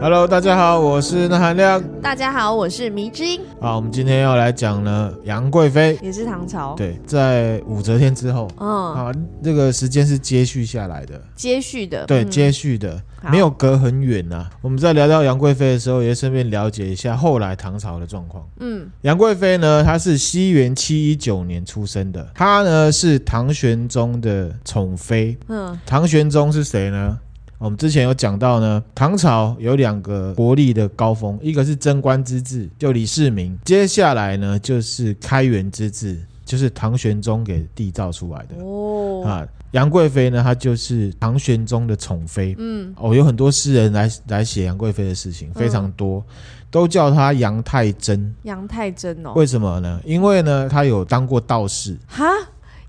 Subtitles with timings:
[0.00, 1.82] Hello，大家好，我是那含亮。
[2.00, 3.40] 大家好，我是迷之音。
[3.60, 6.74] 好，我们今天要来讲呢，杨贵妃也是唐朝。
[6.76, 14.50] 对，在武则天之后，嗯，啊，这个时间是接续下来的，接续的，对，嗯、接续的，没有隔很远呐、啊。
[14.62, 18.46] 我们在聊到杨贵妃的时候，也顺便了解一下后来唐朝的状况。
[18.60, 25.36] 嗯，杨贵妃呢，她是西元七一九年出生的，她呢是唐玄宗的宠妃。
[25.48, 27.18] 嗯，唐玄宗是谁呢？
[27.58, 38.64] 我们之前有讲到呢，唐朝有两个国力的高峰，一个是贞观之治，就李世民；接下来呢就是开元之治，就是唐玄宗给缔造出来的。
[38.64, 42.54] 哦，啊，杨贵妃呢，她就是唐玄宗的宠妃。
[42.58, 46.34] 嗯，哦，有很多诗人来来写杨贵妃的事情，非常多，嗯、
[46.70, 48.32] 都叫她杨太真。
[48.44, 50.00] 杨太真哦，为什么呢？
[50.04, 51.96] 因为呢，她有当过道士。
[52.06, 52.24] 哈？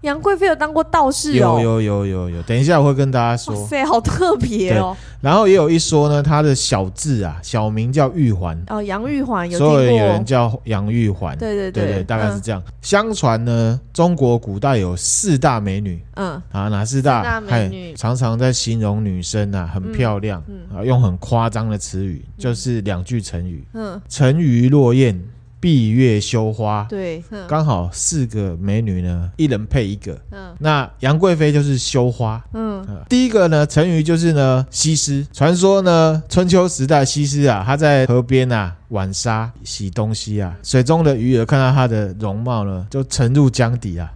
[0.02, 2.30] 杨贵妃有当过道士哦，有有有有。
[2.30, 3.54] 有，等一下我会跟大家说。
[3.54, 4.96] 哇塞，好特别哦。
[5.20, 8.58] 然后也有一说呢，他的小字啊，小名叫玉环。
[8.70, 11.84] 哦，杨玉环有所有有人叫杨玉环，对对对。
[11.84, 12.64] 对对，大概是这样。
[12.66, 16.42] 嗯、相传呢，中国古代有四大美女，嗯。
[16.52, 17.20] 啊，哪四大？
[17.20, 17.94] 四大美女。
[17.94, 25.22] 常常在形容女生啊很漂亮，嗯嗯、啊，用很夸张的词语，嗯、就是两句成语，嗯，沉鱼落雁。
[25.60, 30.18] 闭月羞花，对，刚好四个美女呢，一人配一个。
[30.32, 32.42] 嗯，那杨贵妃就是羞花。
[32.54, 35.28] 嗯，第一个呢，成语就是呢，西施。
[35.34, 44.10] 传说呢，春秋时代西施啊，她在河边啊浣纱洗东西啊，水中的鱼儿看到她的容貌呢，就沉入江底啊。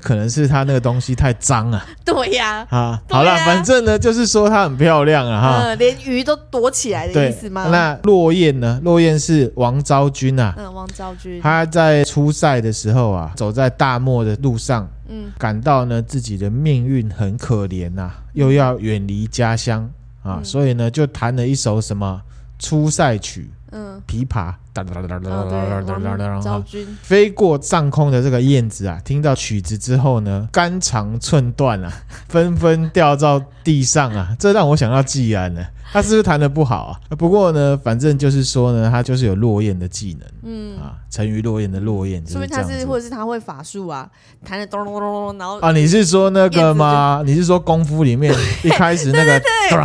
[0.00, 1.86] 可能是他那个东西太脏啊。
[2.04, 2.66] 对呀。
[2.70, 5.74] 啊，好了，反正呢，就是说它很漂亮啊，哈。
[5.74, 7.68] 连鱼都躲起来的意思吗？
[7.70, 8.80] 那落雁呢？
[8.82, 10.54] 落雁是王昭君啊。
[10.56, 11.40] 嗯，王昭君。
[11.40, 19.90] 她在出塞的时候啊，走在大漠的路上，嗯，感到呢自己的命运很可怜呐，又要远离家乡
[20.22, 22.20] 啊，所以呢就弹了一首什么
[22.58, 23.50] 出塞曲。
[23.72, 31.92] 嗯，琵琶哒哒哒哒哒哒哒哒，昭君飞过上空的这个燕子啊，听到曲子之后呢，肝肠寸断啊，
[32.28, 35.64] 纷纷掉到地上啊，这让我想到季安呢。
[35.92, 37.16] 他是不是弹的不好啊？
[37.16, 44.08] 不过呢，反正就是说呢，他就是有落雁的技能，嗯啊，沉鱼落雁的落雁，说明他是或者是他会法术啊，
[44.44, 47.24] 弹的咚咚咚咚，然后啊，你是说那个吗？
[47.26, 48.32] 你是说功夫里面
[48.62, 49.80] 一开始那个咚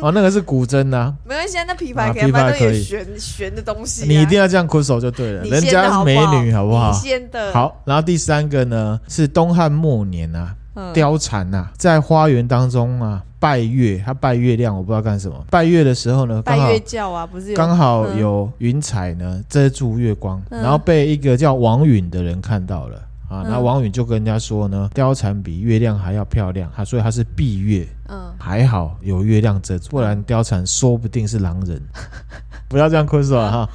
[0.00, 6.92] 哦，那个是古筝啊，没关系啊，那琵琶可以琵琶可以弦弦的东西，你一定要这样苦手就对了，人家是美女好不好？
[6.92, 10.54] 先的好，然后第三个呢是东汉末年啊，
[10.94, 13.22] 貂蝉呐，在花园当中啊。
[13.42, 15.36] 拜月，他拜月亮，我不知道干什么。
[15.50, 23.42] 拜月的时候呢，拜月教啊，不是刚好有云彩呢遮住月光，嗯、然后被一个叫王允的人看到了啊。
[23.42, 27.84] 然后王允就跟人家说呢，貂蝉比月亮还要漂亮，他所以他是闭月。
[28.08, 31.82] 嗯，还好有月亮遮住，不然貂蝉说不定是狼人。
[32.68, 33.68] 不要这样困死我哈。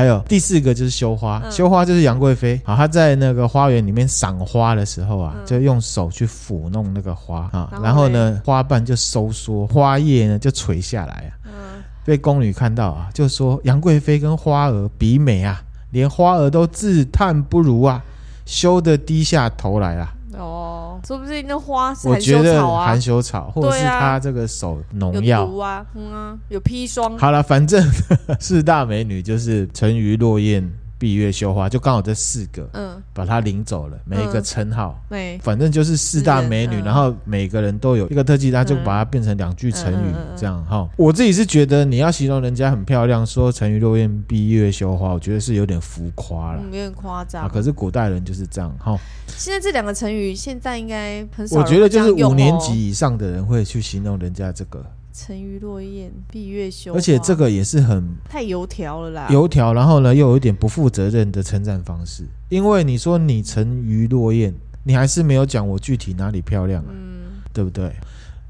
[0.00, 2.58] 还有第四个就是羞花，羞花就是杨贵妃。
[2.64, 11.44] 啊，她在那个花园里面赏花的时候啊，就用手去抚弄那个花啊，然后呢，花瓣就收缩，花叶呢就垂下来啊，
[12.02, 18.02] 被宫女看到啊，就说杨贵妃跟花儿比美啊，连花儿都自叹不如啊，
[18.46, 20.14] 羞得低下头来啊。
[20.38, 27.18] 哦，说不定那花是含羞草啊，含羞草，或者是他这个手农药有毒啊，嗯啊，有砒霜。
[27.18, 27.84] 好了，反正
[28.38, 30.70] 四大美女就是沉鱼落雁。
[31.00, 40.86] 闭月羞花就刚好这四个，嗯，把她领走了，每一个称号，对，反正就是四大美女，然后每个人都有一个特技，他就把它变成两句成语，这样哈。
[40.98, 47.48] 我自己是觉得你要形容人家很漂亮，说沉鱼落雁、闭月羞花，我觉得是有点浮夸了，有点夸张。
[47.48, 48.98] 可是古代人就是这样哈。
[49.26, 54.84] 现在这两个成语现在应该很少，我觉得就是五年级以上的人会去形容人家这个。
[55.12, 59.28] 沉鱼落雁、闭月羞花，而且这个也是很太油条了啦。
[59.30, 62.24] 油条，然后呢，又有一点不负责任的称赞方式。
[62.48, 64.54] 因为你说你沉鱼落雁，
[64.84, 67.92] 你还是没有讲我具体哪里漂亮啊，嗯，对不对？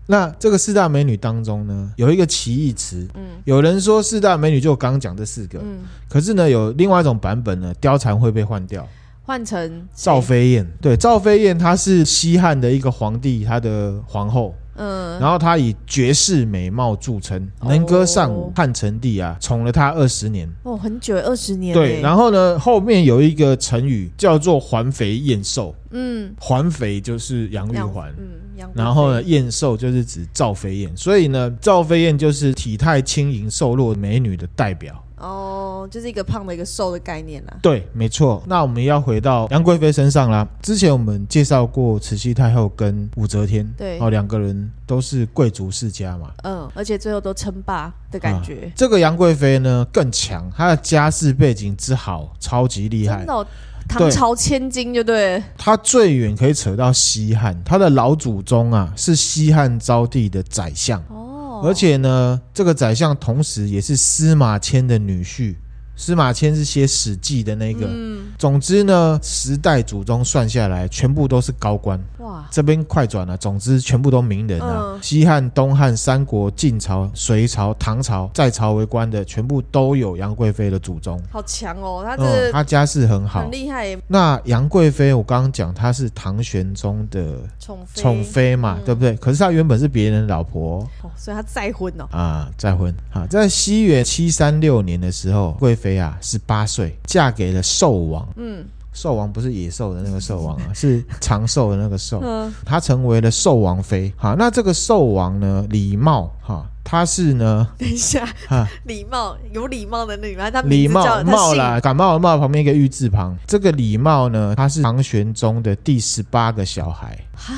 [0.06, 8.86] 那这个四大美女当中呢，有一个奇异词，嗯，有人说四大美女就我刚刚讲这四个，嗯，可是呢，有另外一种版本呢，貂蝉会被换掉，
[9.22, 10.66] 换成赵飞燕。
[10.80, 14.54] 对，赵飞燕她是西汉的一个皇帝，她的皇后。
[14.74, 20.48] 嗯，然后他以绝世美貌著称，能歌善舞，汉成帝啊宠了他二十年。
[20.62, 21.74] 哦，很久，二十年。
[21.74, 25.74] 对，然后呢，后面有一个成语叫做环肥燕瘦。
[25.90, 28.12] 嗯，环肥就是杨玉环。
[28.18, 34.94] 嗯，然后呢，燕瘦就是指赵飞燕，所以呢，赵飞燕就是体态轻盈、瘦弱美女的代表。
[35.18, 37.56] 哦，就是一个胖的一个瘦的概念啦。
[37.62, 38.42] 对，没错。
[38.46, 40.46] 那我们要回到杨贵妃身上啦。
[40.62, 46.30] 之前我们介绍过慈禧太后跟武则天，对，哦，两个人都是贵族世家嘛。
[46.42, 48.66] 嗯，而且最后都称霸的感觉。
[48.66, 53.18] 啊、这个杨贵妃呢更强，她的家世背景之好，超级厉害。
[53.18, 53.46] 真的、哦，
[53.88, 55.42] 唐朝千金就对。
[55.56, 61.02] 她最远可以扯到西汉，她的老祖宗啊是西汉昭帝的宰相。
[61.08, 65.56] 哦，而且呢，这个宰相同时也是司马迁的女婿。
[66.00, 67.86] 司马迁是写《史记》的那个。
[67.86, 72.02] 嗯，总之呢，十代祖宗算下来，全部都是高官。
[72.20, 73.36] 哇，这边快转了。
[73.36, 74.94] 总之，全部都名人啊。
[74.94, 81.20] 嗯、西汉、东汉、三国、晋朝、隋朝、唐朝，在朝为官的，全部都有杨贵妃的祖宗。
[81.30, 83.94] 好强哦，他这他、嗯、家世很好，很厉害。
[84.06, 89.14] 那杨贵妃，我刚刚讲她是唐玄宗的宠妃，宠妃嘛，嗯、对不对？
[89.16, 92.08] 可是她原本是别人的老婆，哦，所以她再婚哦。
[92.10, 92.90] 啊，再婚。
[93.12, 95.89] 啊，在西元七三六年的时候，贵妃。
[95.98, 98.28] 啊，十八岁嫁给了寿王。
[98.36, 102.20] 嗯，寿王不是野兽的那个寿王啊， 是长寿的那个寿。
[102.22, 104.12] 嗯，他成为了寿王妃。
[104.16, 113.36] 好，那这个寿王呢，礼貌哈，他是呢，等一下哈，礼貌有礼貌的那个，他礼貌貌啦，感冒的冒旁边一个玉字旁。
[113.46, 117.16] 这个礼貌呢，他是唐玄宗的第十八个小孩。
[117.34, 117.54] 哈，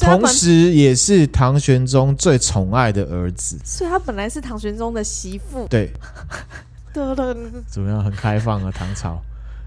[0.00, 3.58] 同时也是唐玄宗最宠爱的儿子。
[3.64, 5.66] 所以他本来是唐玄宗的媳妇。
[5.68, 5.90] 对。
[7.66, 8.02] 怎么样？
[8.02, 9.18] 很开放啊，唐朝，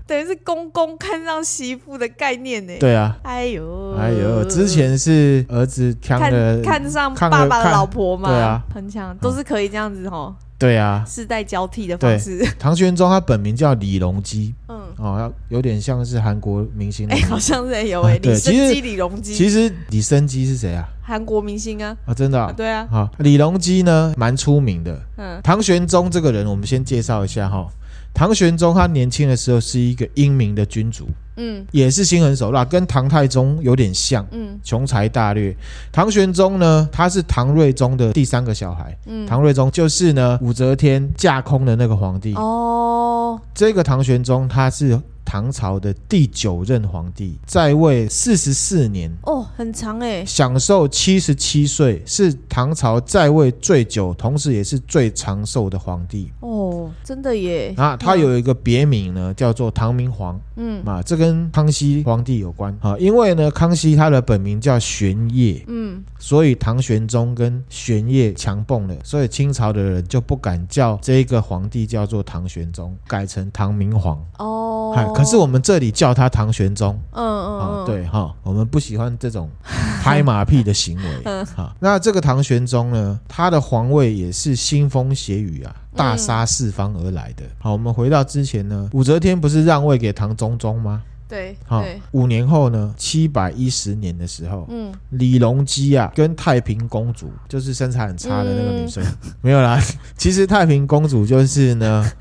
[0.07, 2.73] 等于是公公看上媳妇的概念呢。
[2.79, 6.19] 对啊，哎呦，哎呦，之前是儿子看
[6.63, 10.35] 看上爸爸的老婆嘛，对啊，很强，都是可以这样子吼。
[10.57, 12.45] 对啊，世代交替的方式。
[12.57, 19.33] 唐玄宗他本名叫李隆基，嗯，哦，有点像是韩国明星，哎，好像是有哎，李昇基、李隆基。
[19.35, 20.87] 其实李生基是谁啊？
[21.03, 24.99] 韩国明星啊，啊，真的啊，对啊，好，李隆基呢，蛮出名的。
[25.17, 27.67] 嗯，唐玄宗这个人，我们先介绍一下哈。
[28.13, 35.55] 唐玄宗他年轻的时候是一个英明的君主，嗯，也是心狠手辣，跟唐太宗有点像，嗯，雄才大略。
[35.91, 42.33] 唐玄宗呢，他是唐睿宗的第三个小孩，嗯，唐睿宗就是呢武则天架空的那个皇帝。
[42.35, 44.99] 哦，这个唐玄宗他是。
[45.25, 49.11] 唐朝的第九任皇帝在位四十四年。
[49.23, 56.31] 哦，很长哎，享受七十七岁，是唐朝在位最久，同时也是最长寿的皇帝。
[56.41, 57.73] 哦，真的耶。
[57.75, 60.39] 啊，他有一个别名呢，叫做唐明皇。
[60.57, 62.77] 嗯，啊，这跟康熙皇帝有关。
[62.81, 74.23] 啊，因为呢，康熙他的本名叫玄烨，嗯，所以唐玄宗跟玄烨强蹦了，所以清朝的人就不敢叫这个皇帝叫做唐玄宗，改成唐明皇。
[74.37, 74.93] 哦。
[75.15, 79.49] 可是我们这里叫他唐玄宗，嗯嗯，嗯，对哈，我们不喜欢这种
[80.03, 87.43] 拍马屁的行为，嗯，好，那这个唐玄宗呢，他的皇位也是腥风血雨啊，大杀四方而来的。
[87.59, 91.01] 好，我们回到之前呢，武则天不是让位给唐中宗吗？
[91.27, 99.81] 对，好，五年后呢，七百一十年的时候，嗯，李隆基啊，跟太平公主，就是身材很差的那个女生，嗯、没有啦，
[100.17, 102.05] 其实太平公主就是呢？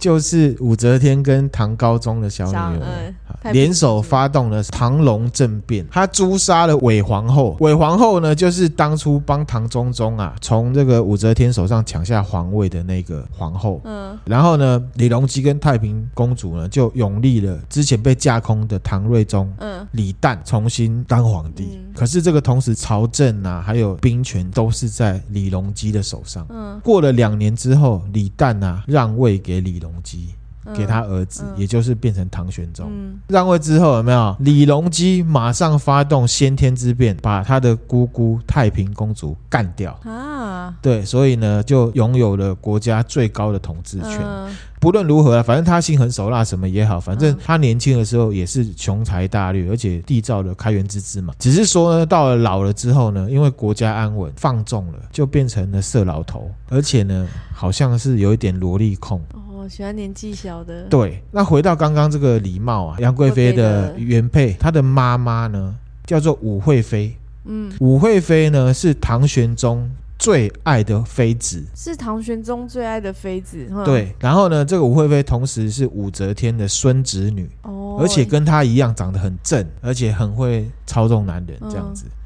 [0.00, 3.14] 就是武则天跟唐高宗的小女儿。
[3.52, 7.56] 联手发动了唐隆政变，他诛杀了韦皇后。
[7.60, 13.80] 韦皇后呢，就是当初帮唐中宗啊从这个武则天手上抢下皇位的那个皇后。
[13.84, 21.78] 嗯，然后呢，李隆基跟太平公主呢就拥立了之前被架空的唐睿宗，嗯，李旦重新当皇帝。
[21.80, 26.46] 嗯，可是这个同时朝政啊还有兵权都是在李隆基的手上。
[26.50, 30.30] 嗯，过了两年之后，李旦啊让位给李隆基。
[30.74, 32.88] 给他儿子，嗯嗯、也就是变成唐玄宗。
[32.90, 34.36] 嗯、让位之后有没有？
[34.40, 40.74] 李隆基马上发动先天之变，把他的姑姑太平公主干掉啊！
[40.82, 44.20] 对，所以呢，就拥有了国家最高的统治权。
[44.22, 51.34] 嗯、不论如何，反正他心狠手辣，什么也好，反正他年轻的时候也是雄才大略，而且缔造了开元之治嘛。
[51.38, 59.20] 只是说呢，到了老了之后呢，因为国家安稳，放纵了，就变成了色老头，而且呢，好像是有一点萝莉控。
[59.60, 60.84] 我喜欢年纪小的。
[60.84, 65.76] 对，那回到刚刚这个礼貌啊，杨贵妃的原配，她的妈妈呢
[66.06, 67.14] 叫做武惠妃。
[67.44, 73.70] 嗯，武惠妃呢是唐玄宗最爱的妃子，是唐玄宗最爱的妃子。
[73.84, 82.06] 对，然后呢，这个武惠妃同时是武则天的孙侄女，哦，而且跟她一样长得很正，而且很会操纵男人，这样子。
[82.06, 82.16] 嗯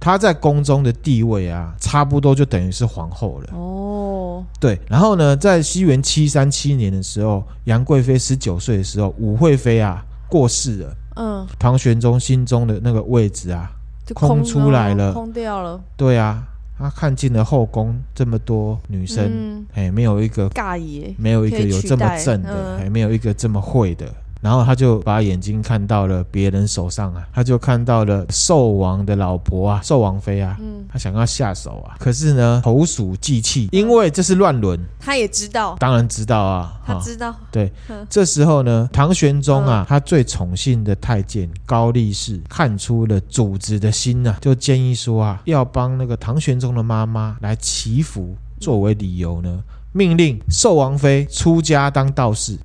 [0.00, 3.54] 她在宫中的地位啊，差不多就等于是皇后了。
[3.54, 4.80] 哦，对。
[4.88, 10.96] 然后呢，在西元七三七年的时候，杨贵妃十九岁的时候，武惠妃啊过世了。
[11.16, 13.70] 嗯，唐玄宗心中的那个位置啊，
[14.06, 15.78] 就空，空出来了，空掉了。
[15.98, 16.42] 对啊，
[16.78, 24.06] 他看尽了后宫这么多女生，嗯、哎，没有一个尬爷，没有一个有这么正的，还、嗯、没有一个这么会的。
[24.40, 37.70] 然后他就把眼睛看到了别人手上啊，他就看到了兽王的老婆啊，兽王妃啊，嗯，他想要下手啊，可是呢，投鼠忌器，因为这是乱伦，他也知道，当然知道啊，他知道，对，
[38.08, 52.58] 这时候呢，唐玄宗啊，他最宠幸的太监高力士看出了主子的心啊，就建议说啊，要帮那个唐玄宗的妈妈来祈福，作为理由呢，命令寿王妃出家当道士。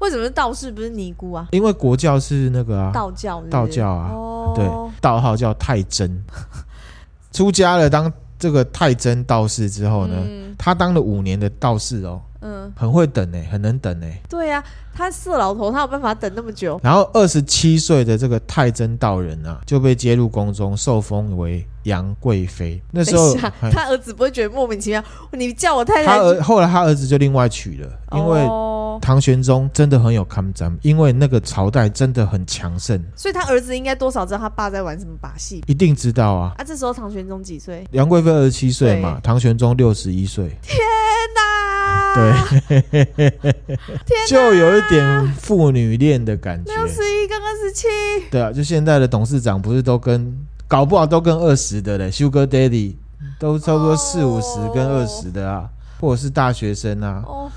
[0.00, 1.48] 为什么是道士不是尼姑啊？
[1.52, 4.66] 因为国教是那个啊，道教是是，道教啊，哦、对，
[5.00, 6.22] 道号叫太真。
[7.32, 14.20] 出家了当这个太真道士之后呢，嗯、他当了五年的道士哦，嗯，很会等哎，很能等哎。
[14.28, 16.80] 对呀、啊，他色老头，他有办法等那么久。
[16.82, 22.80] 然后二十七岁的这个太真道人啊，就被接入宫中，受封为杨贵妃。
[22.90, 23.34] 那时候
[23.72, 25.02] 他儿子不会觉得莫名其妙？
[25.32, 26.18] 你叫我太太。
[26.18, 28.40] 他儿后来他儿子就另外娶了，因为。
[28.40, 28.66] 哦
[29.00, 36.52] 唐玄宗真的很有看涨，因为那个朝代真的很强盛，所以他儿子应该多少知道他爸在玩什么把戏，一定知道啊！
[36.58, 37.82] 啊，这时候唐玄宗几岁？
[37.92, 40.48] 杨贵妃二十七岁嘛，唐玄宗六十一岁。
[40.60, 40.76] 天
[41.34, 41.59] 哪！
[42.14, 42.32] 对，
[43.48, 44.26] 哪。
[44.28, 46.74] 就有一点父女恋的感觉。
[46.74, 47.86] 六十一跟二十七，
[48.30, 52.96] 对啊，就现在的董事长不是都跟搞不好都跟二十的嘞，Sugar Daddy
[53.38, 55.68] 都差不多四五十跟二十的啊，
[56.00, 57.22] 或者是大学生啊。
[57.26, 57.50] 哦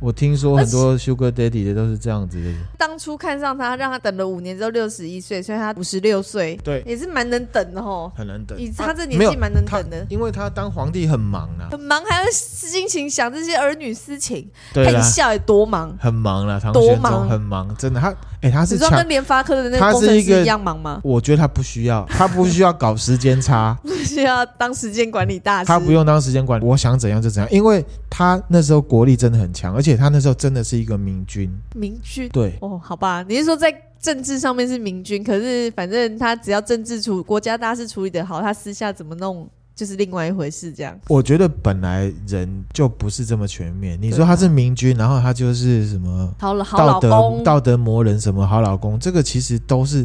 [0.00, 2.52] 我听说很多 Sugar Daddy 的都是这样子的。
[2.76, 8.12] 当初看上他，让他等了五年之后六十一岁，所以他五十六岁，对，也是蛮能等的吼。
[8.16, 10.06] 很能等，以他这年纪蛮能等的。
[10.08, 14.48] 因为他当皇帝很忙啊，很忙，还要心情想这些儿女私情。
[14.72, 16.60] 对，他一笑也多忙，很忙了。
[16.60, 18.00] 唐玄宗很忙，真的。
[18.00, 21.00] 他哎，他是你说跟联发科的那个工程师一样忙吗？
[21.02, 23.76] 我觉得他不需要，他不需要搞时间差，
[24.08, 31.50] 不需要当时间管理大师，他不用当时间管理，我想怎样就怎样，因为他那时候国力真的很强，而且他那时候真的是一个明君。
[31.74, 39.48] 明君对哦，好吧，你是说在政治上面是明君，可是反正他只要政治处国家大事处理得好，他私下怎么弄？
[39.74, 40.98] 就是另外一回事，这样。
[41.06, 43.96] 我觉得本来人就不是这么全面。
[44.02, 50.04] 你说他是明君，然后他就是什么好了，好老公，道德魔人，什么好老公，这个其实都是。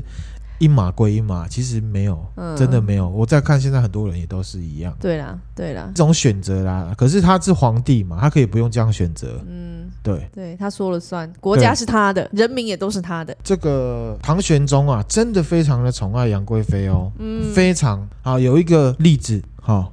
[0.60, 3.10] 一码归一码，其实没有，嗯、真的没有。
[3.10, 4.96] 我在看现在很多人也都是一样。
[5.00, 6.94] 对啦，对啦，这种选择啦。
[6.98, 9.40] 可是他是皇帝嘛，他可以不用这样选择。
[9.48, 13.36] 嗯，对，对，他说了算，国家是他的，人民也都是他的。
[13.44, 19.74] 这个唐玄宗啊，真的非常的宠爱杨贵妃哦，嗯，非常好，有一个例子哈。
[19.74, 19.88] 哦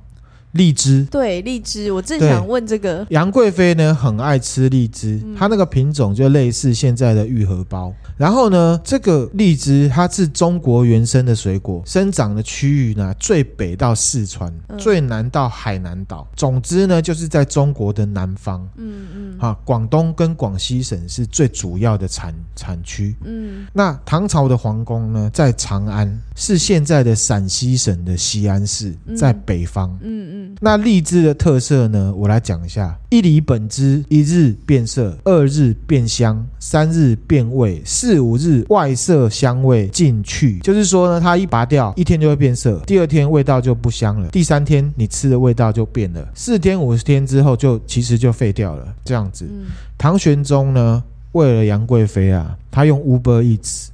[0.53, 7.95] 荔枝，对荔枝，我正想问这个杨贵妃呢，很爱吃荔枝，它那个品种就类似现在的玉荷包。
[8.17, 16.27] 然后呢，这个荔枝它是中国原生的水果，生长的区域呢，最北到四川，最南到海南岛。
[16.35, 18.69] 总之呢，就是在中国的南方。
[18.77, 23.15] 嗯嗯，啊，广东跟广西省是最主要的产产区。
[23.25, 29.97] 嗯，那唐朝的皇宫呢，在长安，是现在的陕西省的西安市，在北方。
[30.03, 30.40] 嗯嗯。
[30.61, 32.13] 那荔枝的特色呢？
[32.17, 40.59] 我来讲一下：一粒本枝，一日变色，二日变香，三日变味，四五日外色香味尽去。
[40.61, 48.87] 就是说呢，它一拔掉，一天就会变色，第二天味道就不香了，第三天你吃的味道就变了，四天五十天之后就其实就废掉了。
[49.05, 49.67] 这样子，嗯、
[49.97, 53.89] 唐玄宗呢，为了杨贵妃啊，他用 Uber Eats。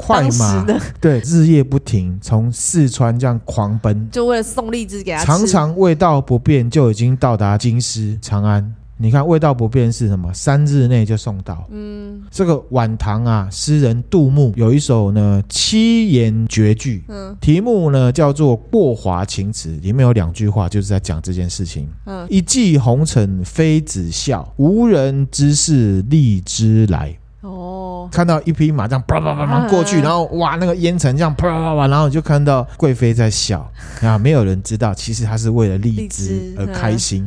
[0.00, 0.66] 快马
[1.00, 5.26] 对，日夜不停，从四川这样狂奔，就为了送荔枝给他吃。
[5.26, 8.74] 常常味道不变，就已经到达京师长安。
[9.02, 10.30] 你看味道不变是什么？
[10.34, 11.66] 三日内就送到。
[11.70, 21.88] 嗯，这个晚唐啊，诗人杜牧有一首呢七言绝句，嗯，题目呢叫做《过华情池》，里面有两句话就是在讲这件事情。
[22.04, 27.16] 嗯，一骑红尘妃子笑，无人知是荔枝来。
[27.42, 33.66] 哦，看到一匹马这样啪啪啪啪过去，然后哇，那个烟尘这样啪啪啪，然后就看到贵妃在笑
[34.02, 37.26] 啊，没有人知道，其实她是为了荔枝而开心。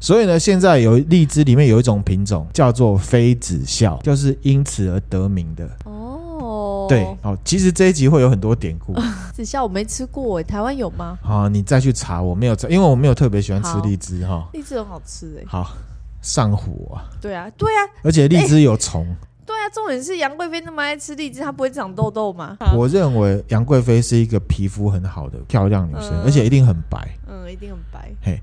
[0.00, 5.68] 所以呢，现在有荔枝里面有一种品种叫做妃子笑，就是因此而得名的。
[5.84, 8.94] 哦，对，哦，其实这一集会有很多典故。
[9.34, 11.18] 子笑我没吃过，台湾有吗？
[11.22, 14.48] 好，你再去查，我没有，因为我没有特别喜欢吃荔枝哈。
[14.54, 15.44] 荔枝很好吃哎。
[15.46, 15.72] 好，
[16.22, 17.04] 上火啊。
[17.20, 19.06] 对啊，对啊，而且荔枝有虫。
[19.50, 22.56] 对啊，重点是杨贵妃那么爱吃荔枝，她不会长痘痘吗？
[22.76, 27.08] 我认为杨贵妃是一个皮肤很好的漂亮女生，嗯、而且一定很白。
[27.26, 28.12] 嗯，一定很白。
[28.22, 28.40] 嘿，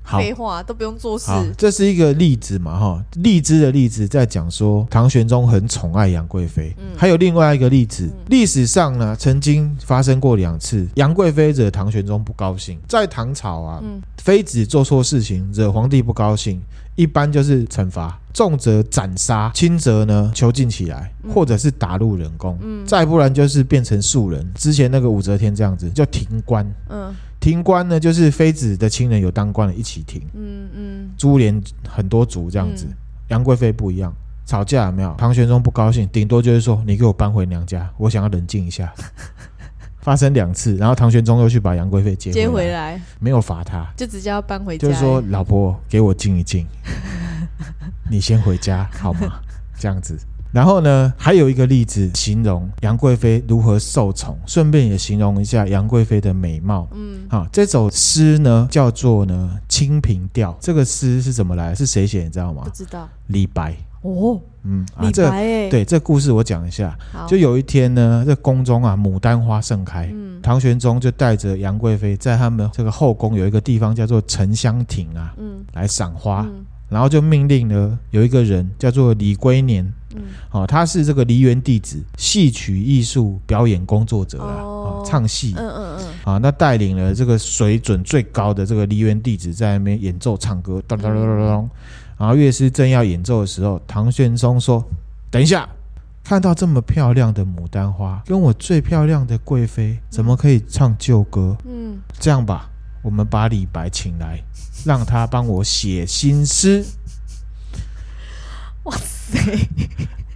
[0.00, 1.32] 好废话都不用做事。
[1.58, 6.72] 这是一个例子嘛，哈，荔枝的例子在讲说唐玄宗很宠爱杨贵妃。
[6.78, 12.78] 嗯，还有另外一个例子，历史上呢曾经发生过两次，杨贵妃惹唐玄宗不高兴。
[12.86, 13.82] 在唐朝啊，
[14.18, 16.62] 妃子做错事情惹皇帝不高兴，
[16.96, 22.58] 一般就是惩罚，重则斩杀，轻则呢囚禁起来，或者是打入冷宫。
[22.62, 24.48] 嗯，再不然就是变成庶人。
[24.54, 26.66] 之前那个武则天这样子叫停官。
[26.88, 27.14] 嗯。
[27.40, 30.22] 停官呢，就是妃子的亲人有当官的，一起停。
[30.32, 32.86] 嗯嗯，株连很多族这样子。
[33.28, 34.14] 杨贵妃不一样，
[34.46, 35.14] 吵架有没有？
[35.18, 38.90] 唐玄宗不高兴，顶多就是说你给我搬回娘家，我想要冷静一下。
[40.04, 44.86] 发生两次，然后唐玄宗又去把杨贵妃接接回来，没有罚他，就直接要搬回家。
[44.86, 46.66] 就是说，老婆给我静一静，
[48.10, 49.40] 你先回家好吗？
[49.78, 50.14] 这样子。
[50.52, 56.86] 然后呢，还有一个例子形容杨贵妃如何受宠，顺便也形容一下杨贵妃的美貌。
[56.92, 60.52] 嗯，好，这首诗呢叫做呢《清平调》。
[60.60, 61.74] 这个诗是怎么来？
[61.74, 62.24] 是谁写？
[62.24, 62.60] 你知道吗？
[62.62, 63.08] 不知道。
[63.28, 63.74] 李白。
[64.04, 65.28] 哦，嗯，啊，这。
[65.70, 66.96] 对，这故事我讲一下。
[67.26, 76.42] 就有一天呢，这宫中啊牡丹花盛开，嗯，唐玄宗就带着杨贵妃在他们这个后宫有一个地方叫做沉香亭啊，嗯，来赏花。
[76.42, 76.64] 嗯。
[76.90, 91.70] 然后就命令呢有一个人叫做李龟年，嗯，哦，他是这个梨园弟子，戏曲艺术表演工作者啊，哦，唱戏，嗯嗯嗯，啊，那带领了这个水准最高的这个梨园弟子在那边演奏唱歌，咚咚咚咚咚，
[92.24, 94.82] 然后乐师正要演奏的时候，唐玄宗说
[95.30, 95.68] ：“等一下，
[96.22, 101.54] 看到这么漂亮的牡丹花，跟我最漂亮的贵妃，怎么可以唱旧歌？
[101.66, 102.70] 嗯，这样吧。”
[103.04, 104.42] 我们把李白请来，
[104.86, 106.82] 让他帮我写新诗。
[108.84, 109.38] 哇塞！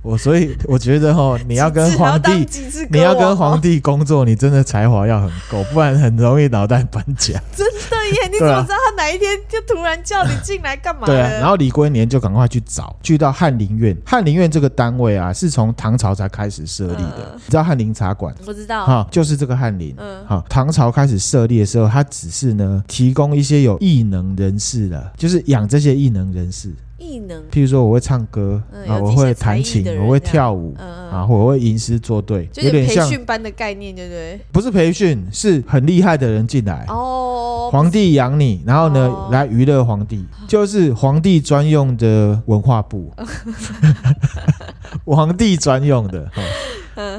[0.08, 2.46] 我所以我觉得哈， 你要跟皇帝，
[2.90, 7.34] 你要跟皇帝工作，你真的才华要很够，不然很容易脑袋搬家。
[7.54, 8.28] 真的耶！
[8.32, 11.04] 你怎么知道他哪一天就突然叫你进来干嘛？
[11.04, 13.94] 对啊，然后李龟年就赶快去找，去到翰林院。
[14.06, 17.32] 翰林院这个单位啊，是从唐朝才开始设立的。
[17.34, 18.34] 你知道翰林茶馆？
[18.46, 18.86] 不知道。
[18.86, 19.94] 哈，就是这个翰林。
[19.98, 20.24] 嗯。
[20.26, 26.72] 好，唐朝开始设立的时候，他只是呢提供一些有异能人士的，就是养这些异能人士。
[26.98, 34.40] 艺能，譬如说我会唱歌啊，我会弹琴，我会跳舞啊，我会吟诗作对，有点像培训班的概念，对不对？
[34.52, 36.84] 不是培训，是很厉害的人进来。
[36.88, 37.70] 哦。
[37.70, 43.12] 皇帝养你，然后呢来娱乐皇帝，就是皇帝专用的文化部，
[45.04, 46.30] 皇帝专用的。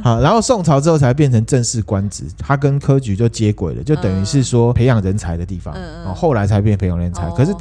[0.03, 5.73] 好，然后宋朝之后才变成正式官职，他跟科举就接轨了，就等于是说培养人才的地方。
[5.75, 7.29] 嗯，后来才变培养人才。
[7.31, 7.53] 可是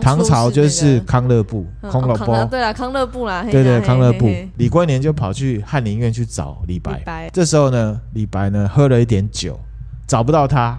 [0.00, 2.32] 唐朝就是康乐部，康乐部。
[2.50, 3.42] 对啊，康乐部啦。
[3.42, 4.30] 对对，康乐部。
[4.56, 7.30] 李龟年就跑去翰林院去找李白。
[7.32, 9.58] 这时候呢，李白呢喝了一点酒，
[10.06, 10.78] 找不到他。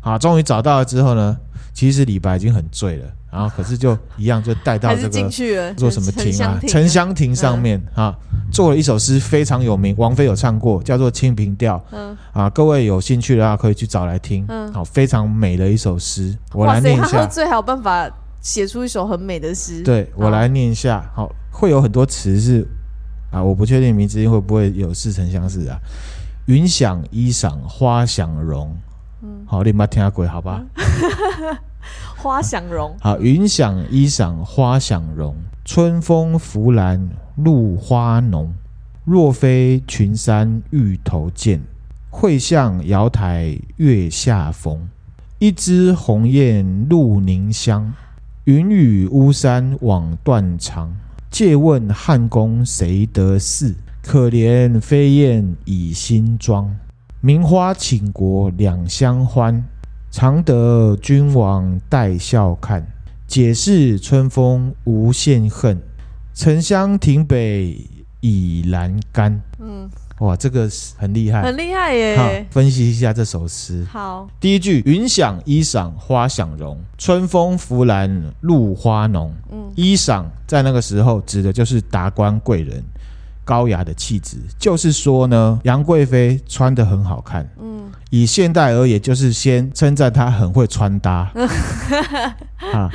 [0.00, 1.36] 好，终于找到了之后呢，
[1.72, 3.06] 其实李白已经很醉了。
[3.30, 6.58] 然后可是就一样，就带到这个做什么亭啊？
[6.66, 8.16] 沉香亭上面啊，
[8.50, 11.76] 做了一首诗，非常有名，王菲有唱过，叫做《清平调》。
[11.90, 14.44] 嗯啊，各位有兴趣的话可以去找来听。
[14.48, 17.08] 嗯，好，非常美的一首诗，我来念一下。
[17.08, 18.08] 他喝醉还有办法
[18.40, 19.82] 写出一首很美的诗？
[19.82, 21.04] 对，我来念一下。
[21.14, 22.66] 好，会有很多词是
[23.30, 25.78] 啊，我不确定名字会不会有似曾相识啊。
[26.46, 28.74] 云想衣裳花想容。
[29.22, 30.62] 嗯，好，你们听下鬼好吧？
[32.16, 38.52] 花想容，好，云想衣裳花想容，春风拂槛露花浓。
[39.04, 41.60] 若非群山玉头见，
[42.10, 44.88] 会向瑶台月下逢。
[45.38, 47.92] 一枝红艳露凝香，
[48.44, 50.96] 云雨巫山枉断肠。
[51.30, 53.74] 借问汉宫谁得似？
[54.02, 56.74] 可怜飞燕倚新妆。
[57.20, 59.62] 名花倾国两相欢。
[60.16, 62.86] 常得君王带笑看，
[63.26, 65.78] 解释春风无限恨。
[66.32, 67.86] 沉香亭北
[68.20, 69.38] 倚阑干。
[69.58, 69.86] 嗯，
[70.20, 72.16] 哇，这个很厉害，很厉害耶。
[72.16, 73.86] 好，分析一下这首诗。
[73.92, 79.30] 好，第一句：云想衣裳花想容，春风拂槛露花浓。
[79.52, 82.82] 嗯，衣裳在那个时候指的就是达官贵人。
[83.46, 87.48] 高雅的气质，就是说呢，杨贵妃穿的很好看。
[87.62, 91.30] 嗯，以现代而言，就是先称赞她很会穿搭。
[92.74, 92.90] 啊，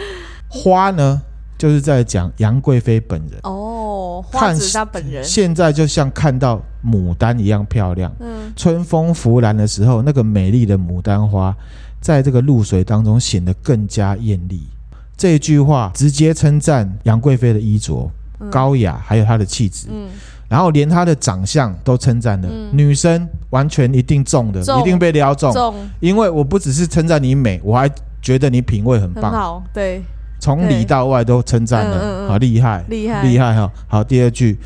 [0.50, 1.22] 花呢，
[1.58, 3.40] 就是在讲杨贵妃本人。
[3.44, 5.24] 哦，花指她本人。
[5.24, 8.14] 现在就像看到牡丹一样漂亮。
[8.20, 11.56] 嗯，春风拂槛的时候，那个美丽的牡丹花，
[12.02, 14.68] 在这个露水当中显得更加艳丽。
[15.16, 18.12] 这一句话直接称赞杨贵妃的衣着
[18.50, 19.88] 高雅，还有她的气质。
[19.90, 20.10] 嗯。
[20.52, 24.82] 然后连她的长相都称赞了，嗯、女生完全一定中的，中。
[24.82, 25.74] 一定被撩中，中。
[26.02, 27.90] 因为我不只是称赞你美，我还
[28.22, 30.02] 觉得你品味很棒，很好，对，
[30.42, 33.72] 从里到外都称赞了，嗯嗯嗯好厉害，厉害，厉害哈。
[33.88, 34.58] 好，第二句，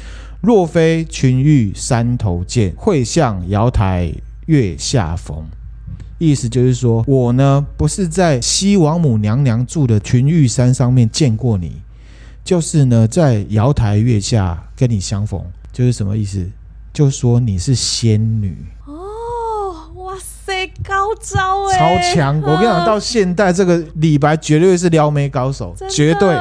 [0.42, 4.12] 若非群玉山头见，会向瑶台
[4.48, 5.46] 月下逢。
[6.18, 11.74] 意思就是说，我呢不是在西王母娘娘住的群玉山上面见过你，
[12.44, 15.40] 就是呢在瑶台月下跟你相逢，
[15.76, 16.50] 就是什么意思？
[16.94, 22.42] 就说你是仙女哦，哇塞，高招哎，超强！
[22.42, 26.34] 我跟你讲，到现代这个李白绝对是撩妹高手，绝对。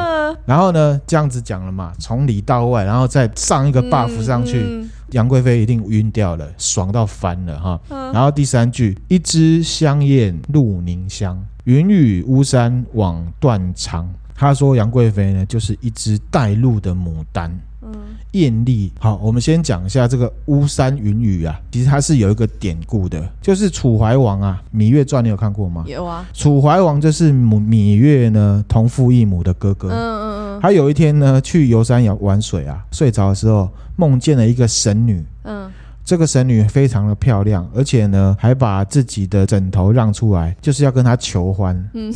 [0.47, 4.59] 然后呢，这样子讲了嘛，从里到外，然后再上一个 buff 上去。
[4.61, 7.81] 嗯嗯杨贵妃一定晕掉了，爽到翻了哈。
[7.88, 14.09] 然后第三句，一枝香艳露凝香，云雨巫山枉断肠。
[14.35, 17.49] 他说杨贵妃呢，就是一只带露的牡丹。
[17.85, 17.92] 嗯，
[18.33, 18.92] 艳丽。
[18.99, 25.85] 好，我们先讲一下这个巫山云雨啊，其实它是有一个典故的，就是楚怀王啊，《芈月传》你有看过吗？
[25.87, 26.27] 有啊。
[26.33, 29.88] 楚怀王就是芈芈月呢同父异母的哥哥。
[29.90, 30.61] 嗯嗯嗯。
[30.61, 33.68] 他有一天呢去游山玩水啊，睡着的时候。
[33.97, 35.70] 梦见了一个神女，嗯，
[36.05, 42.12] 这个神女非常的漂亮，而且呢，还把自己的枕头让出来，就是要跟他求欢，嗯，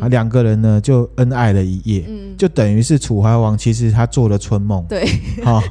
[0.00, 5.04] 啊，两个人呢就恩爱了一夜，嗯，就等于是楚怀王其实他做了春梦，对，
[5.44, 5.62] 好，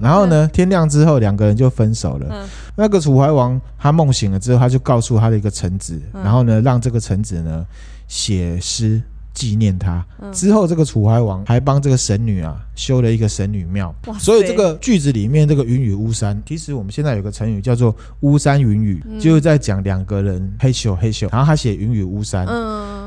[0.00, 7.66] 然后呢，天亮之后两个人就分手了，嗯，那个楚怀王他梦醒了之后，他就告诉他的一个臣子，然后呢，让这个臣子呢
[8.08, 9.02] 写诗。
[9.34, 10.04] 纪念他。
[10.32, 13.94] 之后，这个楚怀王还帮这个神女啊修了一个神女庙。
[14.18, 21.28] 所以这个句子里面这个云雨巫山，其实我们现在有个成语叫做巫山云雨，就是在讲两个人嘿咻嘿咻。
[21.30, 22.46] 然后他写云雨巫山，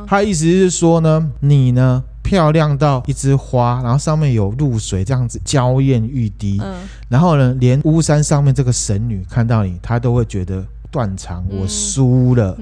[0.07, 6.61] 他意思是说呢，你呢漂亮到一枝花，然后上面有露水这样子娇艳欲滴，
[7.07, 12.57] 然后呢，连巫山上面这个神女看到你，她都会觉得断肠，我输了。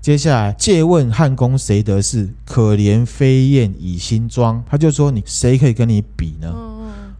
[0.00, 2.30] 接下来借问汉宫谁得势？
[2.46, 4.64] 可怜飞燕倚新妆。
[4.68, 6.50] 他就说：“你谁可以跟你比呢？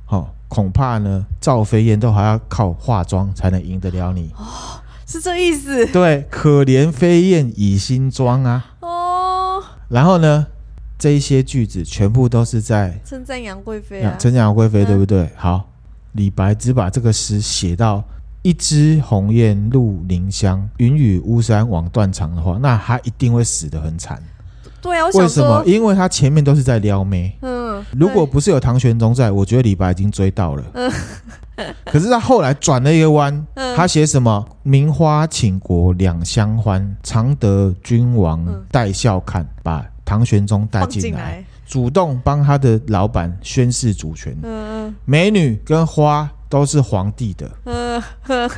[0.06, 5.84] 好、哦，恐怕呢，赵飞燕都还要靠化妆才能赢得了你。”哦，是这意思？
[5.92, 8.64] 对，可怜飞燕倚新妆啊。
[8.80, 9.62] 哦。
[9.88, 10.46] 然后呢，
[10.98, 15.24] 这一些句子全部都是在称赞杨贵妃啊，称赞杨贵妃，对不对？
[15.24, 15.68] 嗯、好，
[16.12, 18.02] 李白只把这个诗写到。
[18.42, 24.22] 一枝红艳露凝香，云雨巫山枉断肠的话，那他一定会死得很惨。
[24.80, 25.62] 对啊，为什么？
[25.66, 27.36] 因为他前面都是在撩妹。
[27.42, 30.64] 嗯，如果不是有唐玄宗在，我觉得李白已经追到了。
[30.72, 30.90] 嗯，
[31.84, 34.42] 可是他后来转了一个弯，嗯、他写什么？
[34.62, 44.34] 名花倾国两相欢，常得君王带笑看，把唐玄宗带进来，主动帮他的老板宣示主权。
[44.42, 46.30] 嗯，美女跟花。
[46.50, 48.50] 都是皇帝的，嗯呵，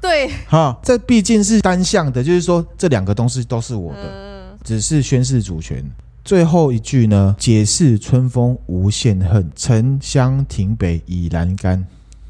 [0.00, 5.82] 对，哈，这毕竟是单向的，就是说这两个东西都是我的，嗯，只是宣示主权。
[6.24, 11.82] 最后一句呢，解释春风无限恨，沉香亭北倚阑干，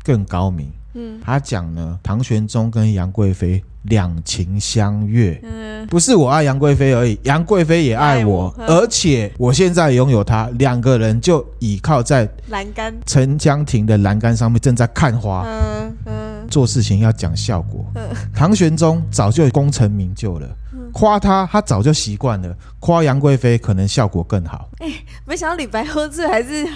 [0.05, 0.71] 更高明。
[0.94, 12.94] 嗯，他讲呢，唐玄宗跟杨贵妃两情相悦，嗯，不是我爱杨贵妃而已，杨贵妃也爱我，爱我，而且我现在拥有她，两个人就倚靠在栏杆。
[13.07, 15.44] 沉江亭的栏杆上面，正在看花。
[15.46, 17.84] 嗯嗯，做事情要讲效果。
[17.94, 20.48] 嗯，唐玄宗早就功成名就了，
[20.92, 24.68] 夸他他早就习惯了，夸杨贵妃可能效果更好。
[24.78, 24.92] 哎，
[25.24, 26.66] 没想到李白喝醉还是。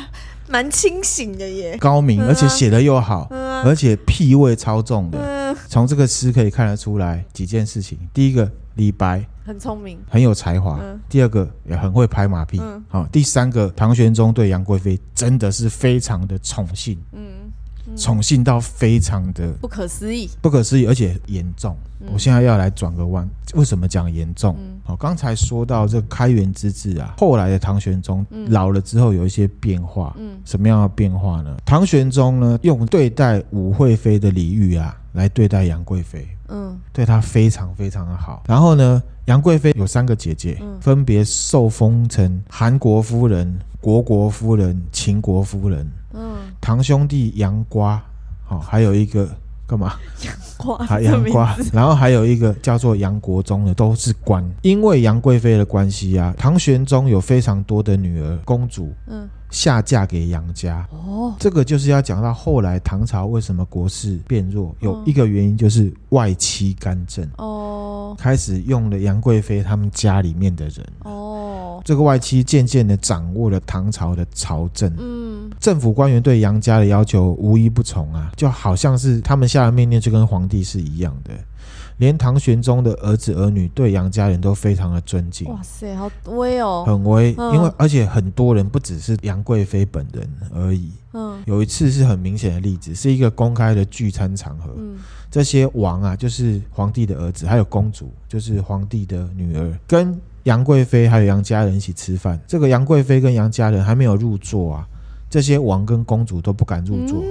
[0.48, 5.18] 蛮清醒的耶，高明，而且写的又好，嗯、而且屁味超重的。
[5.18, 12.58] 嗯、从这个诗可以看得出来几件事情：第一个，李白很聪明，很有才华；嗯、第二个，也很会拍马屁。
[12.58, 16.98] 好、嗯哦，第三个，唐玄宗对杨贵妃真的是非常的宠幸。
[17.12, 17.41] 嗯。
[17.96, 21.76] 宠幸到非常的不可思议，不可思议，而且严重。
[22.00, 24.57] 嗯、我现在要来转个弯，为什么讲严重？
[24.83, 30.14] 好、嗯，刚才说到这开元之治啊，后来的唐玄宗老了之后有一些变化。
[30.18, 31.57] 嗯，什么样的变化呢？
[31.64, 36.26] 唐玄宗呢，用对待武惠妃的礼遇啊，来对待杨贵妃。
[36.48, 38.42] 嗯，对她非常非常的好。
[38.48, 45.88] 然后呢，杨贵妃有三个姐姐，嗯、分别受封成韩国夫人、国国夫人、秦国夫人。
[46.12, 48.03] 嗯，堂兄弟杨瓜，
[48.44, 49.29] 好，还有一个
[49.66, 49.94] 干嘛？
[50.25, 54.44] 杨瓜，还杨瓜，然后还有一个叫做杨国忠的，都是官。
[54.62, 60.87] 因为杨贵妃的关系啊，唐玄宗有非常多的女儿公主，嗯，下嫁给杨家。
[60.90, 67.27] 哦，这个就是要讲到后来唐朝为什么国势变弱，有一个原因就是外戚干政。
[67.38, 70.87] 哦，开始用了杨贵妃他们家里面的人。
[71.05, 71.41] 哦，
[71.85, 74.92] 这个外戚渐渐的掌握了唐朝的朝政。
[74.99, 75.51] 嗯。
[75.61, 81.33] 政府官员对杨家的要求无一不从啊，就好像是他们下的命令就跟皇帝是一样的，
[81.99, 85.49] 连唐玄宗的儿子儿女对杨家人都非常的尊敬。
[85.49, 87.35] 哇塞，好威哦，很威。
[87.38, 90.90] 嗯、因为而且很多人不只是杨贵妃本人而已。
[91.12, 94.75] 嗯，有一次是很明显的例子，是一个公开的聚餐场合。
[94.79, 94.99] 嗯，
[95.31, 102.40] 这些王啊，就是皇帝的儿子，还有公主，就是皇帝的女儿，跟杨贵妃还有杨家人一起吃饭。
[102.46, 104.87] 这个杨贵妃跟杨家人还没有入座啊，
[105.31, 107.22] 这些王跟公主都不敢入座。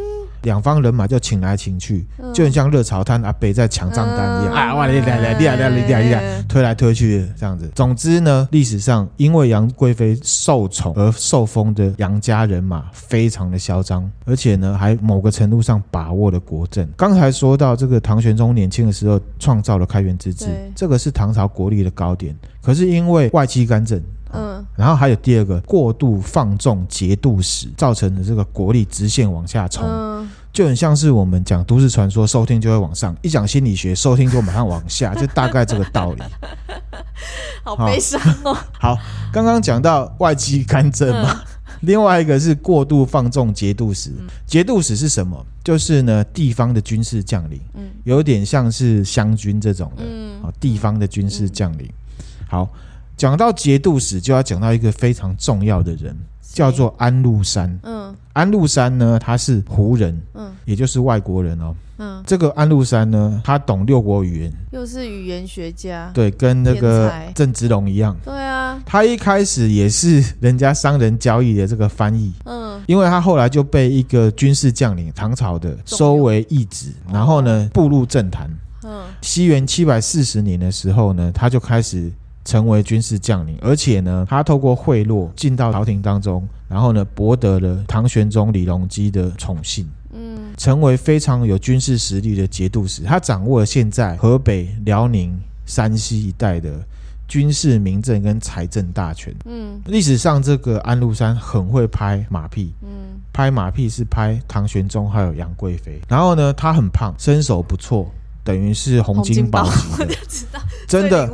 [0.43, 4.73] 两方人马就请来请去，就很像热潮摊阿北在抢账单一样啊！
[4.75, 7.69] 哇，来来来，厉害厉害厉害厉害，推来推去这样子。
[7.75, 16.88] 总之呢，历史上因为杨贵妃受宠而受封的杨家人马非常的嚣张，而且呢，还某个程度上把握了国政。
[16.97, 22.36] 刚才说到这个唐玄宗年轻的时候创造了开元之治，这个是唐朝国力的高点。
[22.62, 24.01] 可是因为外戚干政。
[24.76, 36.22] 嗯，然后还有第二个过度放纵节度使，造成的这个国力直线往下冲，嗯、就很像是我们讲都市传说，收听就会往上；一讲心理学，收听就马上往下，就大概这个道理。
[37.64, 38.58] 好悲伤哦。
[38.80, 38.98] 好，
[39.32, 41.48] 刚刚讲到外戚干政嘛，嗯、
[41.82, 44.12] 另外一个是过度放纵节度使。
[44.48, 45.46] 节度使是什么？
[45.64, 51.88] 就是呢地方的军事将领，嗯，有点像是湘军这种的，嗯，地方的军事将领。
[52.48, 52.68] 好。
[53.17, 57.80] 讲到节度使，就要讲到一个非常重要的人，叫做安禄山。
[57.84, 61.76] 嗯，安禄山呢，他是胡人，嗯，也就是外国人哦。
[62.00, 68.17] 嗯，这个安禄山呢，他懂六国语言，又是语言学家，对，跟那个郑芝龙一样。
[68.26, 72.34] 对啊，他一开始也是人家商人交易的这个翻译。
[72.45, 78.50] 嗯，因为他后来就被一个军事将领，唐朝的收为义子，然后呢，步入政坛。
[78.84, 82.12] 嗯，西元七百四十年的时候呢，他就开始。
[82.43, 93.04] 成为军事将领，而且呢，他透过贿赂进到朝廷当中，然后呢，博得了唐玄宗李隆基的宠幸，嗯，成为非常有军事实力的节度使。
[93.04, 96.84] 他掌握了现在河北、辽宁、山西一带的
[97.27, 99.34] 军事、民政跟财政大权。
[99.45, 106.01] 嗯，历史上这个安禄山很会拍马屁，嗯，拍马屁是拍唐玄宗还有杨贵妃。
[106.10, 108.12] 然后呢，他很胖，身手不错。
[108.43, 111.30] 等于是洪金宝，我就知道，真的，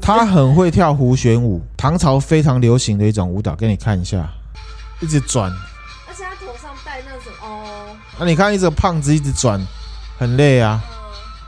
[0.00, 4.28] 他很会跳胡旋舞，唐朝非常流行的一种舞蹈，给你看一下，
[5.00, 5.50] 一直转，
[6.06, 9.60] 而且他头上戴那种哦，那、啊、你看一个胖子一直转，
[10.16, 10.80] 很累啊，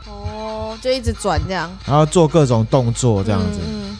[0.07, 3.97] 哦，就一直转这样，然后做各种动作这样子，嗯，嗯，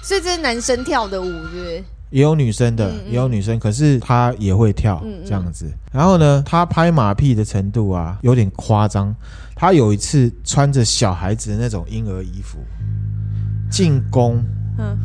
[0.00, 1.84] 所以这是男生跳的舞，是不是？
[2.12, 5.66] 也有女生的，嗯嗯也有女生，可是她也会跳这样子。
[5.90, 9.12] 然后呢，她拍马屁的程度啊，有点夸张。
[9.56, 12.58] 她有一次穿着小孩子的那种婴儿衣服
[13.70, 14.42] 进宫，
[14.78, 14.98] 嗯，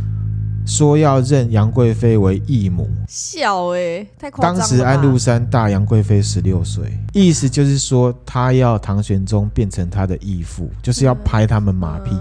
[0.65, 2.89] 说要认杨贵妃为义母。
[3.07, 4.59] 笑哎、欸，太夸张了。
[4.59, 12.11] 当时安禄山大杨贵妃十六岁，意思就是说他要唐玄宗变成他的义父，就是要拍他们马屁。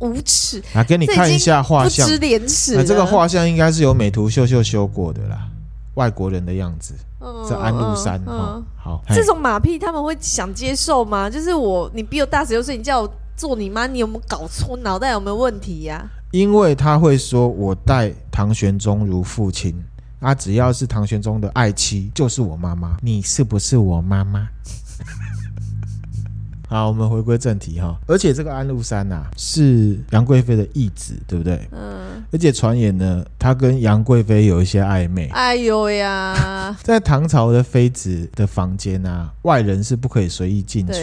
[0.00, 0.62] 无耻！
[0.74, 2.84] 来给你看一下画像，不知廉耻。
[2.84, 5.48] 这个画像应该是由美图秀秀修过的啦，
[5.94, 6.94] 外国人的样子。
[7.22, 9.02] 嗯，这安禄山哈，好。
[9.10, 11.28] 这种马屁他们会想接受吗？
[11.28, 14.74] 就是我，你比我大十六岁，你叫我做你妈，你有没有搞错？
[14.78, 16.08] 脑袋有没有问题呀？
[16.30, 19.74] 因为他会说，我待唐玄宗如父亲，
[20.20, 22.96] 啊，只要是唐玄宗的爱妻，就是我妈妈。
[23.02, 24.48] 你是不是我妈妈？
[26.70, 27.98] 好，我们回归正题哈。
[28.06, 31.68] 而且这个安禄山呐、啊，是杨贵妃的义子，对不对？
[31.72, 32.22] 嗯。
[32.30, 35.26] 而且传言呢，他跟杨贵妃有一些暧昧。
[35.32, 36.78] 哎呦呀！
[36.84, 40.94] 在唐朝的妃子的房间啊，外人是不可以随意进出，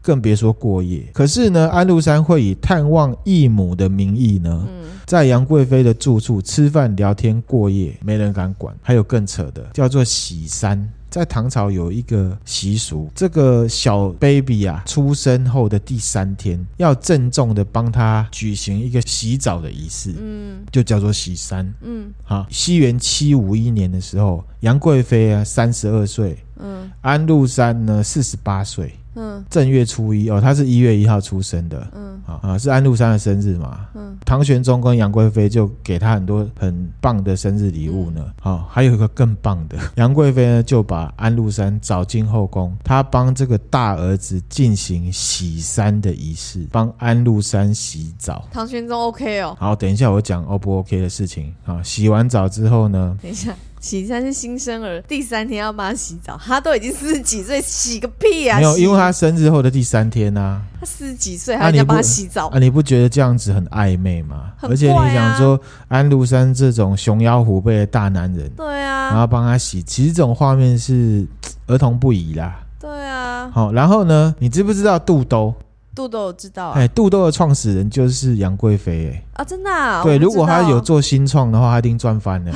[0.00, 1.02] 更别说过夜。
[1.12, 8.72] 可是呢，安禄山会以探望义母的名义呢，嗯、在杨贵妃的住处吃饭、聊天、过夜，没人敢管。
[8.80, 10.88] 还有更扯的，叫做洗衫。
[11.16, 28.92] 在唐朝有一个习俗，这个小 baby 啊出生后的第三天，要郑重的帮他举行一个洗澡的仪式，嗯，就叫做洗三，嗯，好，西元七五一年的时候，杨贵妃啊三十二岁，嗯，安禄山呢四十八岁。
[29.16, 48.46] 嗯，正月初一哦，他是一月一号出生的，嗯，啊啊，是安禄山的生日嘛，嗯，唐玄宗跟杨贵妃就给他很多很棒的生日礼物呢，好、嗯，还有一个更棒的， 杨贵妃呢就把安禄山找进后宫，他帮这个大儿子进行洗衫的仪式，帮安禄山洗澡。
[48.52, 53.54] 唐玄宗 OK 哦，好，等一下我讲 O 不 OK 的事情，好，洗完澡之后呢，等一下。
[53.80, 58.58] 洗衫是新生儿，第三天要帮他洗澡，他都已经四十几岁，洗个屁啊！
[58.58, 60.62] 没有，因为他生日后的第三天呐、啊。
[60.80, 62.58] 他四十几岁还要帮他洗澡啊？
[62.58, 64.52] 你不觉得这样子很暧昧吗？
[64.58, 71.26] 啊、而且你想说安禄山这种熊腰虎背的大男人，对啊，然后帮他洗，其实这种画面是
[71.68, 72.60] 儿童不宜啦。
[72.80, 73.50] 对啊。
[73.52, 75.54] 好，然后呢，你知不知道肚兜？
[75.96, 79.42] 肚豆知道啊，哎，肚豆的创始人就是杨贵妃，哎。
[79.42, 82.52] 啊，真的啊，对，如果他有做新创的话，他一定赚翻了。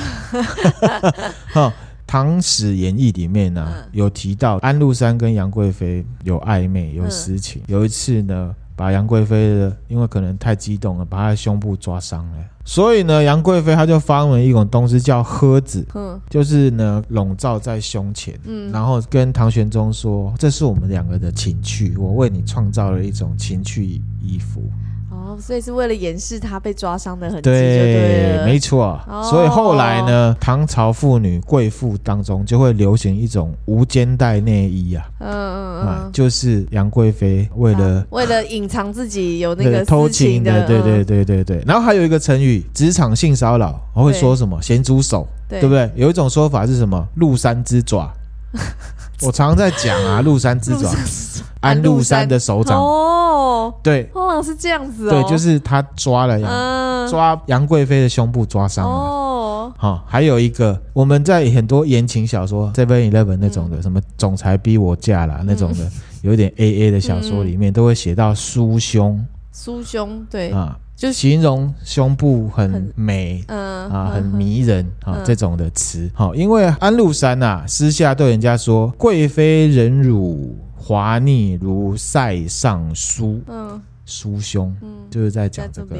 [1.47, 1.67] 哈，
[2.05, 8.55] 《唐史演义》里面呢、啊嗯、有提到安禄山跟杨贵妃有暧昧有私情，嗯、有一次呢。
[8.75, 12.37] 把杨贵妃的，因为可能太激动了，把她的胸部抓伤了。
[12.63, 24.61] 所以呢，杨贵妃她就发明一种东西叫呵子，嗯，就是呢笼罩在胸前，嗯，然后跟唐玄宗说：“这是我们两个的情趣，我为你创造了一种情趣衣服。”
[25.39, 28.99] 所以是为了掩饰他被抓伤的痕迹，对，没错。
[29.07, 41.63] 哦、所以后来呢，唐朝妇女贵妇当中就会流行一种无肩带内衣啊，嗯嗯嗯、啊，就是杨贵妃为了、啊、为了隐藏自己有那个偷情的，对对对对对。
[41.65, 44.61] 然后还有一个成语，职场性骚扰，我会说什么？
[44.61, 45.89] 咸猪手，对，对不对？
[45.95, 47.07] 有一种说法是什么？
[47.15, 48.11] 鹿山之爪。
[49.23, 50.89] 我常常在讲啊， 鹿山之爪，
[51.59, 52.79] 安禄山的手掌。
[52.79, 58.91] 哦，对，哦，是这样子哦，对，就是他抓了杨、嗯、抓杨贵妃的胸部抓伤了。
[58.91, 70.51] 哦，好，还有一个我们在很多言情小说，Seven Eleven 那种的，嗯、什么总裁逼我嫁啦那种的，嗯、有点 A A 的小说里面、嗯、都会写到酥胸，酥胸，对。
[70.51, 70.77] 啊。
[71.01, 76.07] 就形容胸部很美，嗯啊，很迷人啊，这种的词。
[76.13, 83.81] 好，因为安禄山呐，私下对人家说：“贵妃忍辱滑腻如塞上书。”嗯。
[84.07, 85.95] 酥胸，嗯，就是在讲这个，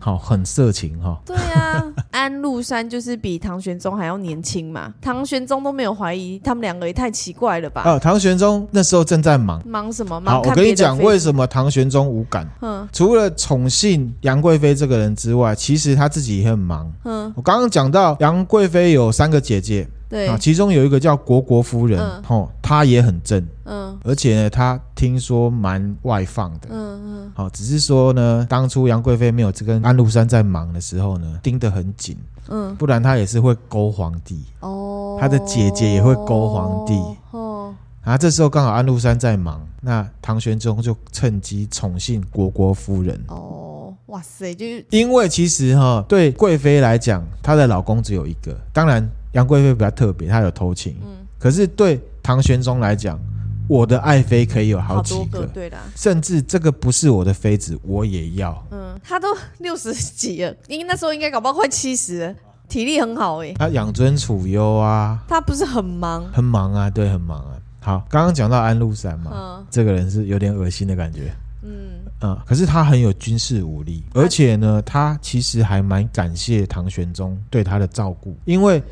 [0.00, 1.20] 好，很色情哈。
[1.24, 7.82] 对啊，安禄山就是比唐玄宗还要年轻嘛， 唐玄宗都没有怀疑他们两个，也太奇怪了吧？
[7.86, 10.20] 哦，唐玄宗那时候正在忙，忙什么？
[10.20, 12.46] 忙好，我跟你讲，为什么唐玄宗无感？
[12.60, 16.92] 嗯，除了宠幸杨贵妃这个人之外，其实他自己也很忙。
[17.04, 19.88] 嗯，我刚刚讲到杨贵妃有三个姐姐。
[20.08, 20.26] 对。
[20.28, 32.16] 啊，其中有一个叫国国夫人，嗯、哦，她也很正，嗯，而且呢，她听说蛮外放的，嗯嗯，好、哦，只是说呢，当初杨贵妃没有跟安禄山在忙的时候呢，盯得很紧，
[32.48, 36.94] 嗯，不然她也是会勾皇帝，哦，她的姐姐也会勾皇帝，
[37.32, 44.86] 哦，然后这时候刚好安禄山在忙，那唐玄宗就趁机宠幸国国夫人，哦，哇塞，就是。
[44.90, 49.08] 因为其实哈、哦，对贵妃来讲，她的老公只有一个，当然。
[49.36, 50.96] 杨贵妃比较特别，她有偷情。
[51.04, 53.20] 嗯，可是对唐玄宗来讲，
[53.68, 58.66] 我的爱妃可以有好几个，对的，甚至这个不是我的妃子，我也要。
[58.70, 59.28] 嗯，他都
[59.60, 62.34] 六十几了，因为那时候应该搞不好快七十了，
[62.66, 63.52] 体力很好哎。
[63.58, 66.24] 他养尊处优啊，他不是很忙？
[66.32, 67.52] 很忙啊，对，很忙啊。
[67.80, 71.30] 好，刚刚讲到安禄山嘛，嗯，这个人是有点恶心的感觉。
[71.62, 78.82] 嗯嗯，可是他很有军事武力，而且呢，他其实还蛮感谢唐玄宗对他的照顾，因为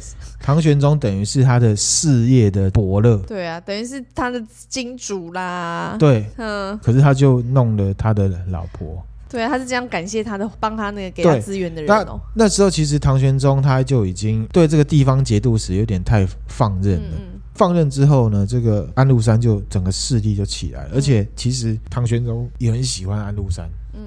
[0.41, 3.17] 唐玄宗等于是他的事业的伯乐。
[3.27, 5.97] 对啊，等于是他的金主啦。
[5.99, 6.79] 对，嗯。
[6.81, 9.03] 可是他就弄了他的老婆。
[9.31, 12.21] 对啊，他是这样感谢他的，帮他那个给他资源的人哦。
[12.35, 17.09] 那那时候其实唐玄宗他就已经对这个地方节度使有点太放任了。
[17.13, 24.01] 嗯嗯放任之后呢，这个安禄山就整个势力就起来了，而且其实唐玄宗也很喜欢安禄山，嗯，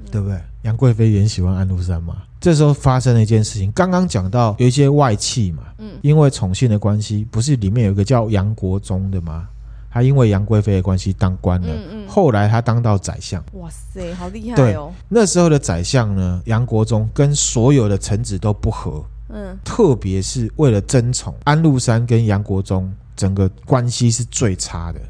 [0.00, 0.38] 嗯对不对？
[0.62, 2.16] 杨贵妃也很喜欢安禄山嘛。
[2.40, 9.48] 这时候发生了一件事情，刚刚讲到有一些外戚嘛，嗯，因为宠幸的关系，不是里面有一个叫杨国忠的吗？
[9.90, 13.40] 他因为杨贵妃的关系当官了，嗯嗯，后来他当到宰相。
[13.52, 14.92] 哇塞，好厉害哦！
[15.08, 19.04] 那时候的宰相呢，杨国忠跟所有的臣子都不合。
[19.34, 25.00] 嗯，特别是为了争宠，安禄山跟杨国忠整个关系是最差的。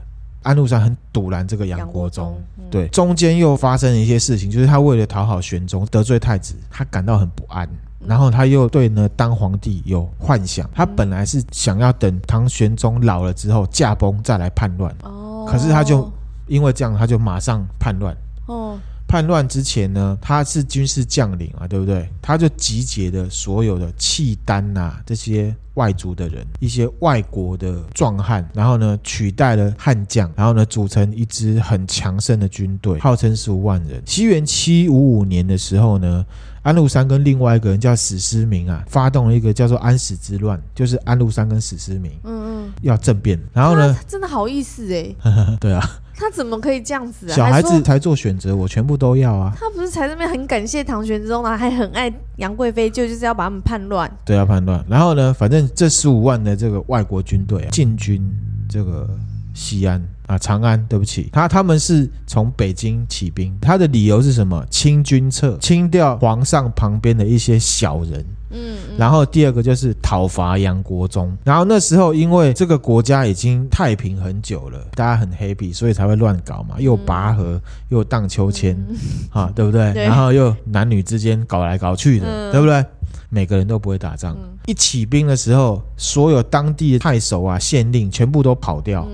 [0.43, 7.69] 安禄山很堵拦这个杨国忠，嗯、对，中间又发生了一些事情，就是他为了讨好玄宗，得罪太子，他感到很不安，
[8.07, 16.11] 然后他又对呢当皇帝有幻想，他本来是想要等唐玄宗老了之后驾崩再来叛乱，哦，可是他就
[16.47, 18.15] 因为这样，他就马上叛乱，
[18.47, 18.79] 哦。
[19.14, 22.11] 叛乱之前呢，他是军事将领啊，对不对？
[22.20, 34.03] 他就集结了所有的契丹呐、啊、这些外族的人，一些外国的壮汉，然后呢取代了汉将，然后呢组成一支很强盛的军队，号称十五万人。
[34.05, 36.27] 西元七五五年的时候呢，
[36.62, 43.40] 安禄山跟另外一个人叫史思明啊，发动了一个叫做安史之乱，就是安禄山跟史思明，嗯嗯，要政变。
[43.53, 45.14] 然后呢， 真的好意思哎，
[45.61, 45.88] 对啊。
[46.16, 47.35] 他怎么可以这样子啊？
[47.35, 49.53] 小孩子才做选择，我全部都要啊！
[49.59, 54.11] 他不是才那边很感谢唐玄宗啊，还很爱杨贵妃，就就是要把他们叛乱。
[54.24, 54.84] 对，要叛乱。
[54.89, 58.22] 然后呢，反正这十五万的这个外国军队啊，进军
[58.68, 59.09] 这个
[59.55, 64.64] 西安啊，长安，对不起，他他们是从北京起兵，他的理由是什么？
[64.70, 68.25] 清君侧，清掉皇上旁边的一些小人。
[68.51, 77.61] 嗯，嗯，然后第二个就是讨伐杨国忠，然后那时候因为这个国家已经太平很久了，大家很 happy，所以才会乱搞嘛，又拔河，
[77.91, 78.97] 又荡秋千，嗯、
[79.43, 79.93] 啊，对不对？
[79.95, 82.83] 然后又男女之间搞来搞去的，嗯、对不对？
[83.29, 89.07] 每个人都不会打仗，嗯、一起兵的时候，所有当地的太守啊、县令全部都跑掉。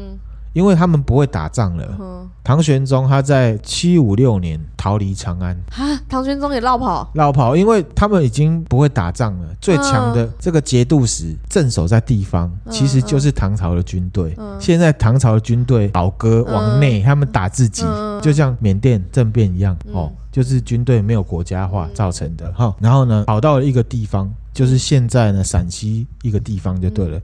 [0.53, 1.97] 嗯因为他们不会打仗了。
[2.01, 5.57] 嗯、唐玄宗他在七五六年逃离长安。
[5.71, 7.09] 啊，唐玄宗也落跑？
[7.15, 9.49] 落跑，因为他们已经不会打仗了。
[9.61, 14.35] 最强的这个节度使镇守在地方，嗯、其实就是唐朝的军队。
[14.39, 19.77] 嗯、现在唐朝的军队倒戈往内，嗯、他们打自己，嗯、就像缅甸政变一样。
[19.87, 22.51] 嗯、哦，就是军队没有国家化造成的。
[22.53, 27.21] 哈、嗯，然后呢，跑到了一个地方，就是现在呢陕西一个地方就对了。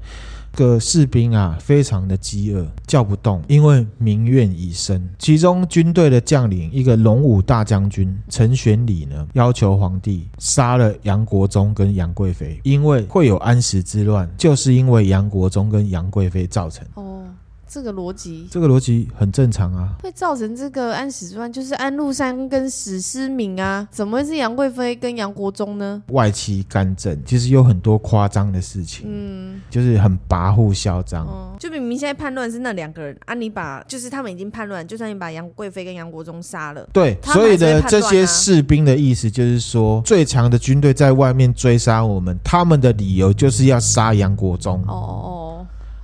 [0.57, 5.09] 个士兵啊，非常的饥饿，叫不动，因为民怨已深。
[5.19, 16.85] 其中军队的将领，一个龙武大将军陈玄礼呢，要求皇帝杀了杨国忠跟杨贵妃，因为会有安史之乱，就是因为杨国忠跟杨贵妃造成。
[16.95, 17.23] 哦。
[17.69, 19.95] 这个逻辑，这个逻辑很正常啊。
[20.03, 26.03] 会造成这个安史之乱，就是安禄山跟史思明啊，怎么会是杨贵妃跟杨国忠呢？
[26.09, 31.27] 外戚干政，其实有很多夸张的事情，嗯，就是很跋扈嚣张。
[31.27, 44.81] 哦，就明明现在叛乱是那两个人啊，你把就是他们已经叛乱，就算你把杨贵妃跟杨国忠杀了，对，啊、所以呢，这些士兵的意思就是说，最强的军队在外面追杀我们，他们的理由就是要杀杨国忠。
[44.83, 45.56] 哦哦哦。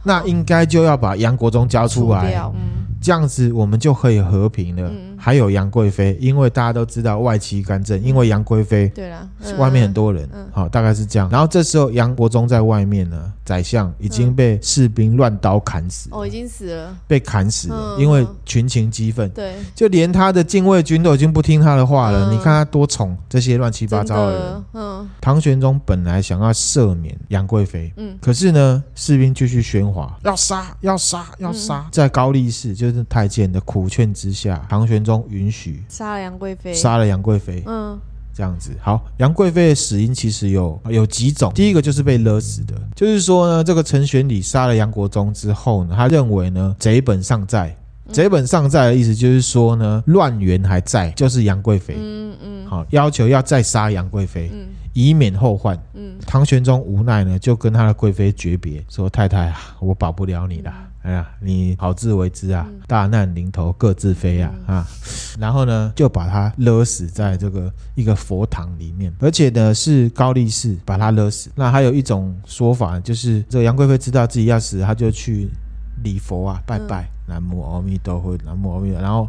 [0.02, 4.88] 那应该就要把杨国忠交出来，嗯、这样子我们就可以和平了。
[4.88, 11.30] 嗯、还有杨贵妃，因为大家都知道外戚干政，因为杨贵妃对了，外面很多人，好、嗯，大概是这样。
[11.30, 22.32] 然后这时候杨国忠在外面呢，宰相已经被士兵乱刀砍死，哦，已经死了，被砍死了，因为群情激愤，对，就连他的禁卫军都已经不听他的话了。
[22.32, 24.64] 你看他多宠这些乱七八糟的人。
[24.72, 30.18] 嗯，唐玄宗本来想要赦免杨贵妃，嗯，可是呢，士兵继续喧哗。
[30.24, 31.84] 要杀，要杀，要杀！
[31.86, 37.62] 嗯、在高力士就是太监的苦劝之下，唐玄宗允许杀了杨贵妃，杀了杨贵妃。
[37.66, 37.98] 嗯，
[38.32, 39.04] 这样子好。
[39.18, 47.76] 杨贵妃的死因其实有有几种，第一个就是被勒死的，就是说呢，这个陈玄礼杀了杨国忠之后呢，他认为呢，贼本尚在。
[48.10, 51.94] 贼本尚在的意思就是说呢，乱源还在，就是杨贵妃。
[51.96, 55.78] 嗯嗯，好，要求要再杀杨贵妃，嗯，以免后患。
[55.94, 60.70] 嗯，唐玄宗无奈呢，就跟他的贵妃诀别，说：“太太啊，我保不了你了。
[61.02, 64.86] 哎呀，你好自为之啊，大难临头各自飞啊啊！
[65.38, 71.50] 然后呢，就把他勒死在这个一个佛堂里面，而且呢是高力士把他勒死。
[71.54, 75.50] 那还有一种说法，就是这个杨贵妃知道自己要死，他就去。”
[76.02, 79.28] 礼佛啊，拜拜，南无阿弥陀佛，南无阿弥陀佛，然后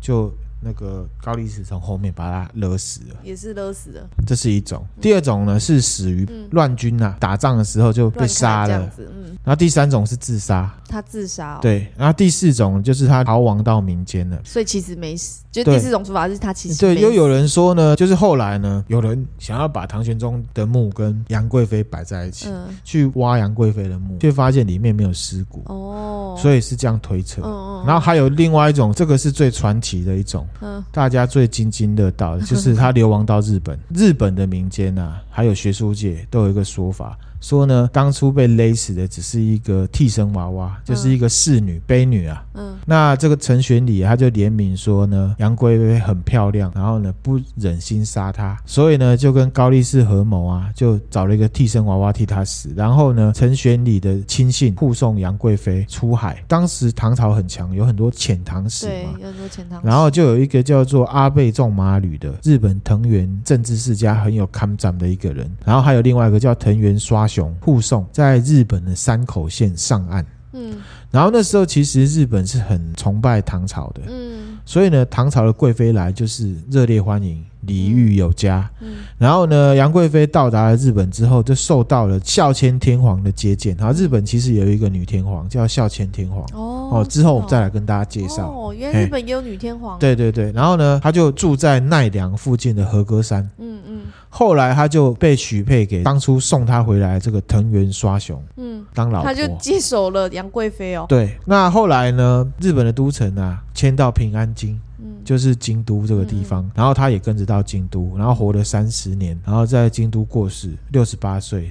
[0.00, 0.32] 就。
[0.62, 4.06] 那个高力士从后面把他勒死了，也是勒死了。
[4.26, 4.84] 这是一种。
[5.00, 8.90] 第二种呢是死于乱军呐，打仗的时候就被杀了。
[8.98, 9.36] 嗯。
[9.42, 11.58] 然后第三种是自杀，他自杀。
[11.62, 11.86] 对。
[11.96, 14.38] 然后第四种就是他逃亡到民间了。
[14.44, 15.42] 所以其实没死。
[15.50, 17.00] 就第四种说法是他其实对。
[17.00, 22.48] 又有人说呢，就是后来呢，有人想要把唐玄宗的墓跟杨贵妃摆在一起，
[22.84, 25.62] 去挖杨贵妃的墓，却发现里面没有尸骨。
[25.66, 26.36] 哦。
[26.38, 27.42] 所以是这样推测。
[27.86, 30.46] 然后还有另外一种，这个是最传奇的一种。
[30.92, 37.18] 大家最津津乐道的就是他流亡到日本，日本的民间啊，还有学术界都有一个说法。
[37.40, 42.44] 说呢，当初被勒死的只是一个替身娃娃，就是一个侍女、悲女啊。
[42.54, 52.70] 嗯，那这个陈玄礼他就怜悯说呢，杨贵妃很漂亮，然后呢不忍心杀她，所以呢就跟高力士合谋啊，就找了一个替身娃娃替她死。
[52.76, 56.44] 然后呢，陈玄礼的亲信护送杨贵妃出海。
[56.46, 59.86] 当时唐朝很强，有很多遣唐使嘛，对，有很多遣唐使。
[59.86, 67.29] 然后就有一个叫做阿倍仲麻吕的日本藤原政治世家很有看涨的一个人，然后还有另外一个叫藤原刷。
[67.30, 70.76] 熊护送在日本的山口县上岸，嗯，
[71.12, 77.44] 然后那时候其实日本是很崇拜唐朝的，嗯，所以呢，唐朝的贵妃来就是热烈欢迎。
[77.66, 78.88] 礼遇有加，嗯，
[79.18, 83.76] 然后呢，杨贵妃到达了日本之后，就受到了孝谦天皇的接见。
[83.76, 88.48] 然后日本其实有一个女天皇叫孝谦天皇，哦，哦，之后我们再来跟大家介绍。
[88.50, 89.98] 哦，原来日本也有女天皇。
[89.98, 94.00] 对对对，然后呢，她就住在奈良附近的和歌山，嗯嗯。
[94.32, 101.04] 后来他就被许配给当初送他回来这个藤原刷雄，嗯，当老婆，他就接手了杨贵妃哦。
[101.08, 104.80] 对，那后来呢，日本的都城啊，迁到平安京。
[105.24, 111.70] 就是京都这个地方，然后他也跟着到京都，然后活了三十年，然后在京都过世，六十八岁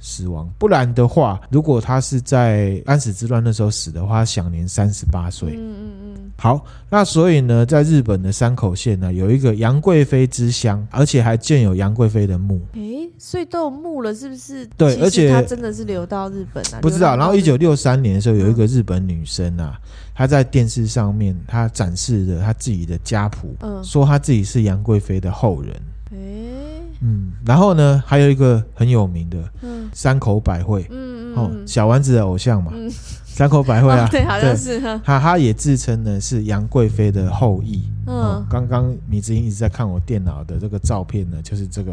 [0.00, 5.50] 死亡，不然的话，如果他是在安史之乱那时候死的话，享年三十八岁。
[5.50, 6.30] 嗯嗯嗯。
[6.38, 12.58] 好，那所以呢，在日本的山口县呢，有一个杨贵妃之乡，而且还建有杨贵妃的墓。
[12.72, 14.66] 诶、欸，所以都有墓了，是不是？
[14.74, 16.80] 对，而且他真的是流到日本啊？
[16.80, 17.14] 不知道。
[17.14, 19.78] 然后一九六三年的时候，有一个日本女生啊，
[20.14, 25.70] 她在电视上面，她展示着她自己的家谱，嗯，说她自己是杨贵妃的后人。
[26.12, 26.59] 诶、欸。
[27.02, 32.90] 嗯，然后呢，还有一个很有名的，嗯，山口百惠，嗯嗯，哦，小丸子的偶像嘛，嗯，
[33.26, 41.92] 山口百惠啊，哦，对，好像是哈，他他也自称呢是杨贵妃的后裔，嗯，哦，刚刚米之英一直在看我电脑的这个照片呢，就是这个，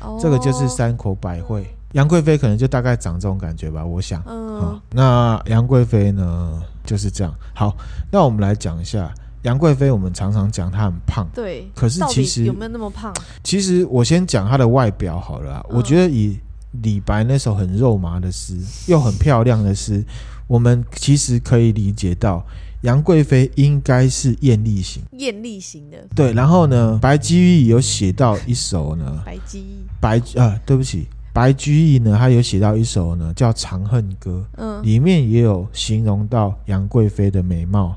[0.00, 7.76] 哦，这个就是山口百惠，杨贵妃可能就大概长这种感觉吧，我想，嗯，哦，那杨贵妃呢就是这样，好，
[8.10, 9.12] 那我们来讲一下。
[9.46, 11.70] 杨贵妃，我们常常讲她很胖，对。
[11.72, 13.14] 可是其实有没有那么胖？
[13.44, 15.64] 其实我先讲她的外表好了。
[15.70, 16.36] 嗯、我觉得以
[16.82, 20.04] 李白那首很肉麻的诗，又很漂亮的诗，
[20.48, 22.44] 我们其实可以理解到
[22.82, 25.00] 杨贵妃应该是艳丽型。
[25.12, 25.98] 艳丽型的。
[26.16, 26.32] 对。
[26.32, 37.96] 然后呢，白居易有写到一首呢，白居易，白啊，对不起，白居易呢，他有写到一首呢，叫《长恨歌》，嗯，里面也有形容到杨贵妃的美貌。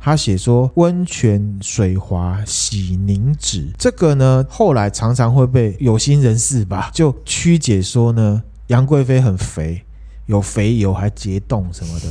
[0.00, 9.82] 他写说：“温泉水滑洗凝脂。”这个呢，后来常常会被有心人士吧，就曲解说呢，杨贵妃很肥，
[10.26, 12.06] 有肥油还结冻什么的。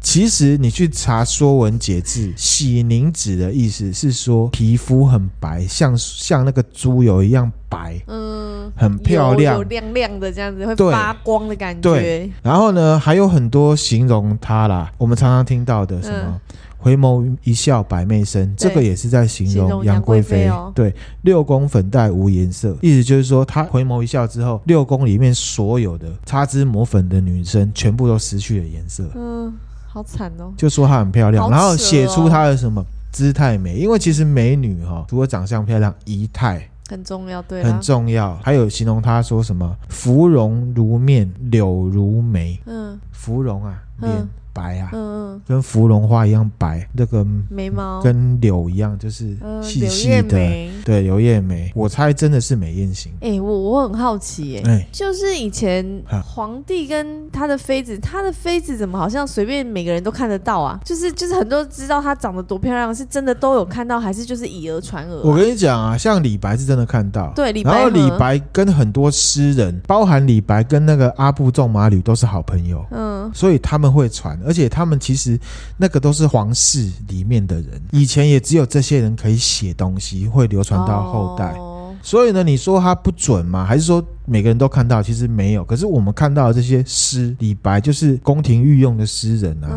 [0.00, 11.80] 其实你去查《说文解字》，洗凝脂的意思是说皮肤很白，像像那个猪油一样白，嗯，很漂亮，亮亮的这样子，会发光的感觉。
[11.80, 12.30] 对。
[12.42, 16.24] 然后呢，还有很多形容它啦，我们常常听到的什么。
[16.26, 16.40] 嗯
[16.78, 20.50] 回眸一笑百媚生，这个也是在形容杨贵妃。
[20.74, 29.04] 对，六宫粉黛无颜色，意思就是说，她回眸一笑之后，六宫里面所有的擦脂抹粉的女生，全部都失去了颜色。
[29.14, 29.52] 嗯，
[29.88, 30.52] 好惨哦。
[30.56, 38.36] 就说她很漂亮，然后写出她的什么姿态美，因为其实美女哈，除了长相漂亮，仪态很重要，对，很重要。
[38.42, 42.60] 还有形容她说什么，芙蓉如面，柳如眉。
[42.66, 44.28] 嗯，芙蓉啊，脸。
[44.56, 48.00] 白啊，嗯，跟芙蓉花一样白，那个眉毛。
[48.02, 50.38] 跟柳一样，就是细细的，
[50.84, 51.70] 对，柳叶眉。
[51.74, 53.12] 我猜真的是美艳型。
[53.20, 55.84] 哎，我我很好奇，哎，就是以前
[56.24, 60.80] 皇帝跟他的妃子，他的妃子怎么好像随便每个人都看得到啊？
[60.84, 65.20] 就是就是很多知道她长得多漂亮，是真的都有看到，还是就是以讹传讹？
[65.22, 74.38] 我跟你讲啊，像李白是真的看到，对，然后李白跟很多诗人，包含李白跟那个阿部仲马吕都是好朋友，嗯，所以他们会传。
[74.44, 75.38] 而且他们其实
[75.76, 81.54] 那个都是皇室里面的人，以前也只有这些人可以写东西，会流传到后代。
[82.02, 83.64] 所以呢，你说他不准吗？
[83.64, 85.02] 还是说每个人都看到？
[85.02, 85.64] 其实没有。
[85.64, 89.68] 可是我们看到的这些诗，李白就是宫廷御用的诗人啊。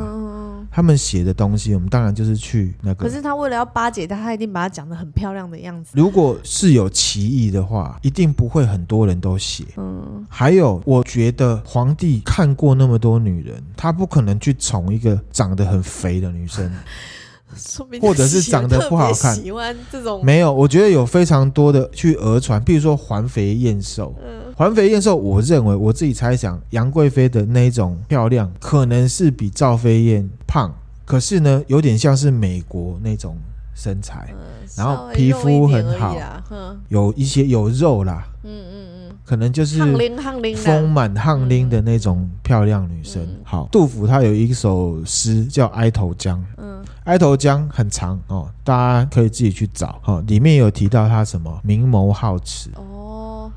[0.72, 3.08] 他们写的东西，我们当然就是去那个。
[3.08, 5.92] 可是他为了要巴结他，他一定把它讲得很漂亮的样子。
[5.94, 9.64] 如果是有歧义的话，一定不会很多人都写。
[9.78, 10.26] 嗯。
[10.30, 16.72] 还有，我觉得皇帝看过那么多女人，他不可能去宠一个长得很肥的女生。
[18.00, 20.54] 或者是长得不好看，喜欢这种没有？
[20.54, 24.14] 我觉得有非常多的去讹传，比如说环肥燕瘦。
[24.24, 33.38] 嗯，环肥燕瘦，我认为我自己猜想，杨贵妃的那一种漂亮，可能是比赵飞燕胖，可是呢，有点像是美国那种
[33.74, 34.34] 身材，
[34.76, 36.14] 然后皮肤很好，
[36.90, 38.28] 有一些有肉啦。
[38.44, 39.16] 嗯嗯嗯。
[39.24, 39.80] 可能就是
[40.58, 43.26] 丰满汉拎的那种漂亮女生。
[43.46, 50.02] 好，杜甫他有一首诗叫《哀头江》，嗯，《哀头江》很长哦，大家可以自己去找。
[50.04, 52.72] 哦，里面有提到他什么明眸皓齿。
[52.76, 52.82] 哦，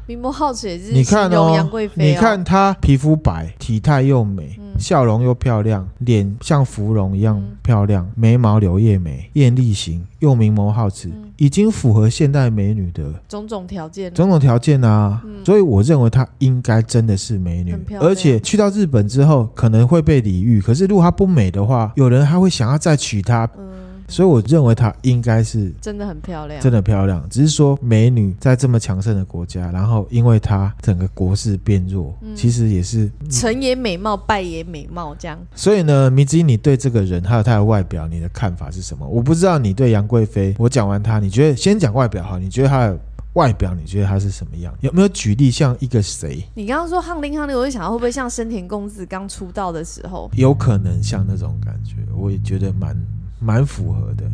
[0.06, 2.10] 明眸皓齿也是你看哦，杨贵妃。
[2.10, 11.10] 你看她皮肤白，体态又美，笑容又漂亮，脸像芙蓉一样漂亮，眉毛柳叶眉，艳丽型，又明眸皓齿。
[11.36, 20.60] 已经符合现代美女的种种条件，种种条件啊，嗯、所以我认为她应该真的是美女，而且去到日本之后可能会被礼遇。
[20.60, 23.48] 可是如果她不美的话，有人还会想要再娶她。
[23.58, 23.72] 嗯
[24.12, 27.26] 所以我认为她应该是真的很漂亮，真的漂亮。
[27.30, 35.38] 只是说美女在这么强盛的国家，然后因为她整个国势变弱，嗯、其实也是成也美貌，败也美貌这样。
[35.54, 39.08] 所以呢，米子，你对这个人还有她的外表，你的看法是什么？
[39.08, 42.38] 我不知道你对杨贵妃，我讲完她，你觉得先讲外表哈？
[42.38, 42.98] 你觉得她的
[43.32, 44.74] 外表，你觉得她是什么样？
[44.82, 46.44] 有没有举例像一个谁？
[46.54, 52.94] 你刚刚说翰林翰林，我就想到会不会像深田公子刚出道的时候，有可能像那种感觉，我也觉得蛮。
[53.42, 54.24] 蛮符合的，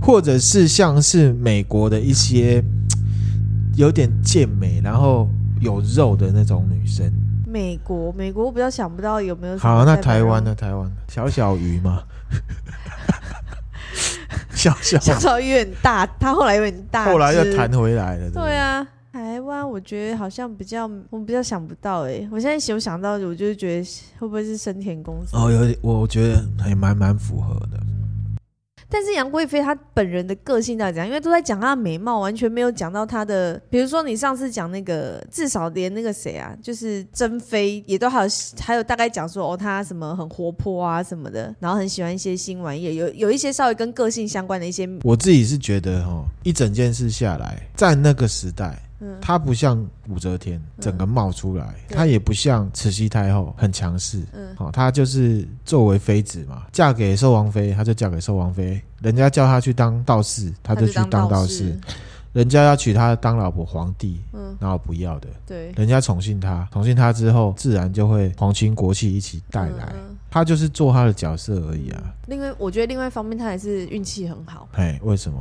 [0.00, 2.62] 或者是像是美国的一些
[3.74, 5.28] 有点健美，然后
[5.60, 7.10] 有肉的那种女生，
[7.46, 9.56] 美国，美国我比较想不到有没有。
[9.58, 10.54] 好，那台湾呢？
[10.54, 12.02] 台湾小小鱼嘛？
[14.52, 18.30] 小小小小鱼很大，他后来有点大，后来又弹回来了。
[18.30, 22.28] 对啊，台湾我觉得好像比较，我比较想不到哎、欸。
[22.32, 23.88] 我现在有想到，我就是觉得
[24.18, 25.36] 会不会是生田公司？
[25.36, 27.78] 哦，有点，我觉得还蛮蛮符合的。
[28.90, 31.06] 但是杨贵妃她本人的个性到底怎样？
[31.06, 33.60] 因为都在讲她的美貌，完全没有讲到她的。
[33.68, 38.26] 比如说你上次讲那个，至少连那个谁啊，就是珍妃也都还
[38.60, 44.88] 还有大概讲说哦，她什么很活泼啊什么的，然后很喜欢一些新玩意，有 有一些稍微跟个性相关的一些。
[45.02, 48.76] 我自己是觉得哈，一整件事下来，在那个时代。
[49.20, 54.22] 她不像武则天整个冒出来，她、嗯、也不像慈禧太后很强势。
[54.32, 58.80] 嗯，好，她就是作为妃子嘛，嫁给寿王妃，她就嫁给寿王妃。
[59.00, 61.78] 人家叫他去当道士，他就去当道士。
[62.32, 65.28] 人家要娶她当老婆，皇帝，嗯，然后不要的。
[65.46, 69.92] 对，人家宠幸她，宠幸她之后，自然就会皇亲国戚一起带来。
[70.30, 72.02] 她就是做她的角色而已啊。
[72.26, 74.68] 另外，我觉得另外一方面，她也是运气很好。
[74.72, 75.38] 哎，为什么？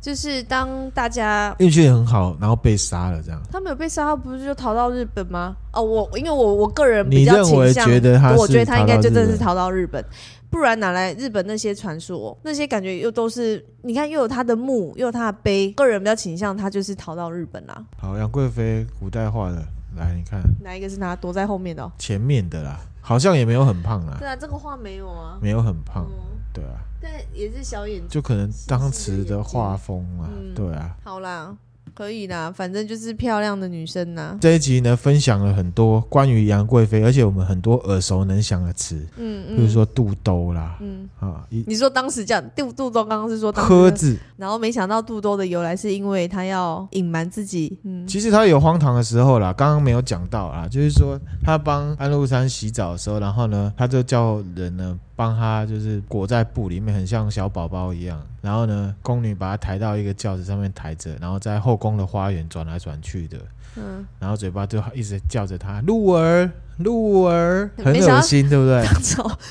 [0.00, 3.40] 就是当大家运气很好，然后被杀了这样。
[3.50, 5.56] 他没有被杀，他不是就逃到日本吗？
[5.72, 10.02] 哦，我因为我我个人比较倾向，觉得他我觉得他应该就真的是逃到日本，
[10.48, 12.36] 不然哪来日本那些传说？
[12.42, 15.70] 那些感觉又都是你看，又有他的墓，又有他的碑。
[15.72, 17.84] 个人比较倾向他就是逃到日本啦。
[17.98, 19.64] 好，杨贵妃古代化的，
[19.96, 21.90] 来你看哪一个是他躲在后面的？
[21.98, 24.16] 前面的啦，好像也没有很胖啦。
[24.18, 26.06] 对啊，这个画没有啊，没有很胖。
[26.08, 30.96] 嗯对啊，但也是小眼睛，就可能当时的画风啊，嗯、对啊。
[31.04, 31.56] 好啦。
[31.94, 34.38] 可以啦，反正就是漂亮的女生呐。
[34.40, 54.96] 这一集呢，分享了很多关于杨贵妃，而且我们很多耳熟能详的词，嗯，嗯，比如说肚兜啦，嗯啊，你说当时叫肚肚兜，刚刚是说柯字，然后没想到肚兜的由来是因为他要隐瞒自己，嗯，其实他有荒唐的时候啦，刚刚没有讲到啊，就是说他帮安禄山洗澡的时候，然后呢，他就叫人呢。
[55.18, 58.24] 帮他就是裹在布里面，很像小宝宝一样。
[58.40, 63.36] 然后呢，宫女把他抬到一个轿子上面抬着，然后在后宫的花园转来转去的。
[63.74, 68.86] 嗯，然后嘴巴就一直叫着他“鹿儿，鹿儿”，很恶心，对不对？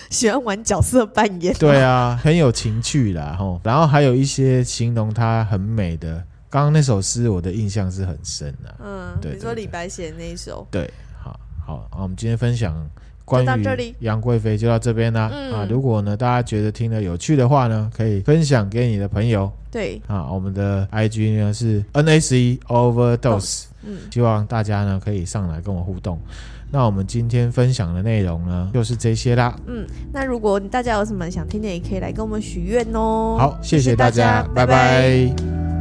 [0.10, 1.54] 喜欢玩角色扮演。
[1.56, 3.36] 对啊，很有情趣啦。
[3.38, 6.24] 吼，然后还有一些形容她很美的。
[6.50, 8.74] 刚刚那首诗，我的印象是很深的。
[8.80, 10.66] 嗯，对，对，对，你说李白写的那一首。
[10.72, 10.90] 对，
[11.22, 12.90] 好好，我们今天分享。
[13.28, 15.30] 关于杨贵妃就到这边啦。
[15.34, 15.68] 嗯、啊！
[15.70, 19.52] 如果呢大家觉得听得有趣的话呢，可以分享给你的朋友。
[19.70, 26.18] 对啊，我们的 IG 呢是 NACE Overdose，嗯，希望大家呢可以上来跟我互动。
[26.72, 29.54] 那我们今天分享的内容呢就是这些啦。
[29.68, 33.36] 嗯，那如果大家有什么想听的，也可以来跟我们许愿哦。
[33.38, 34.66] 好，谢谢大家，拜拜。
[34.66, 35.77] 拜拜。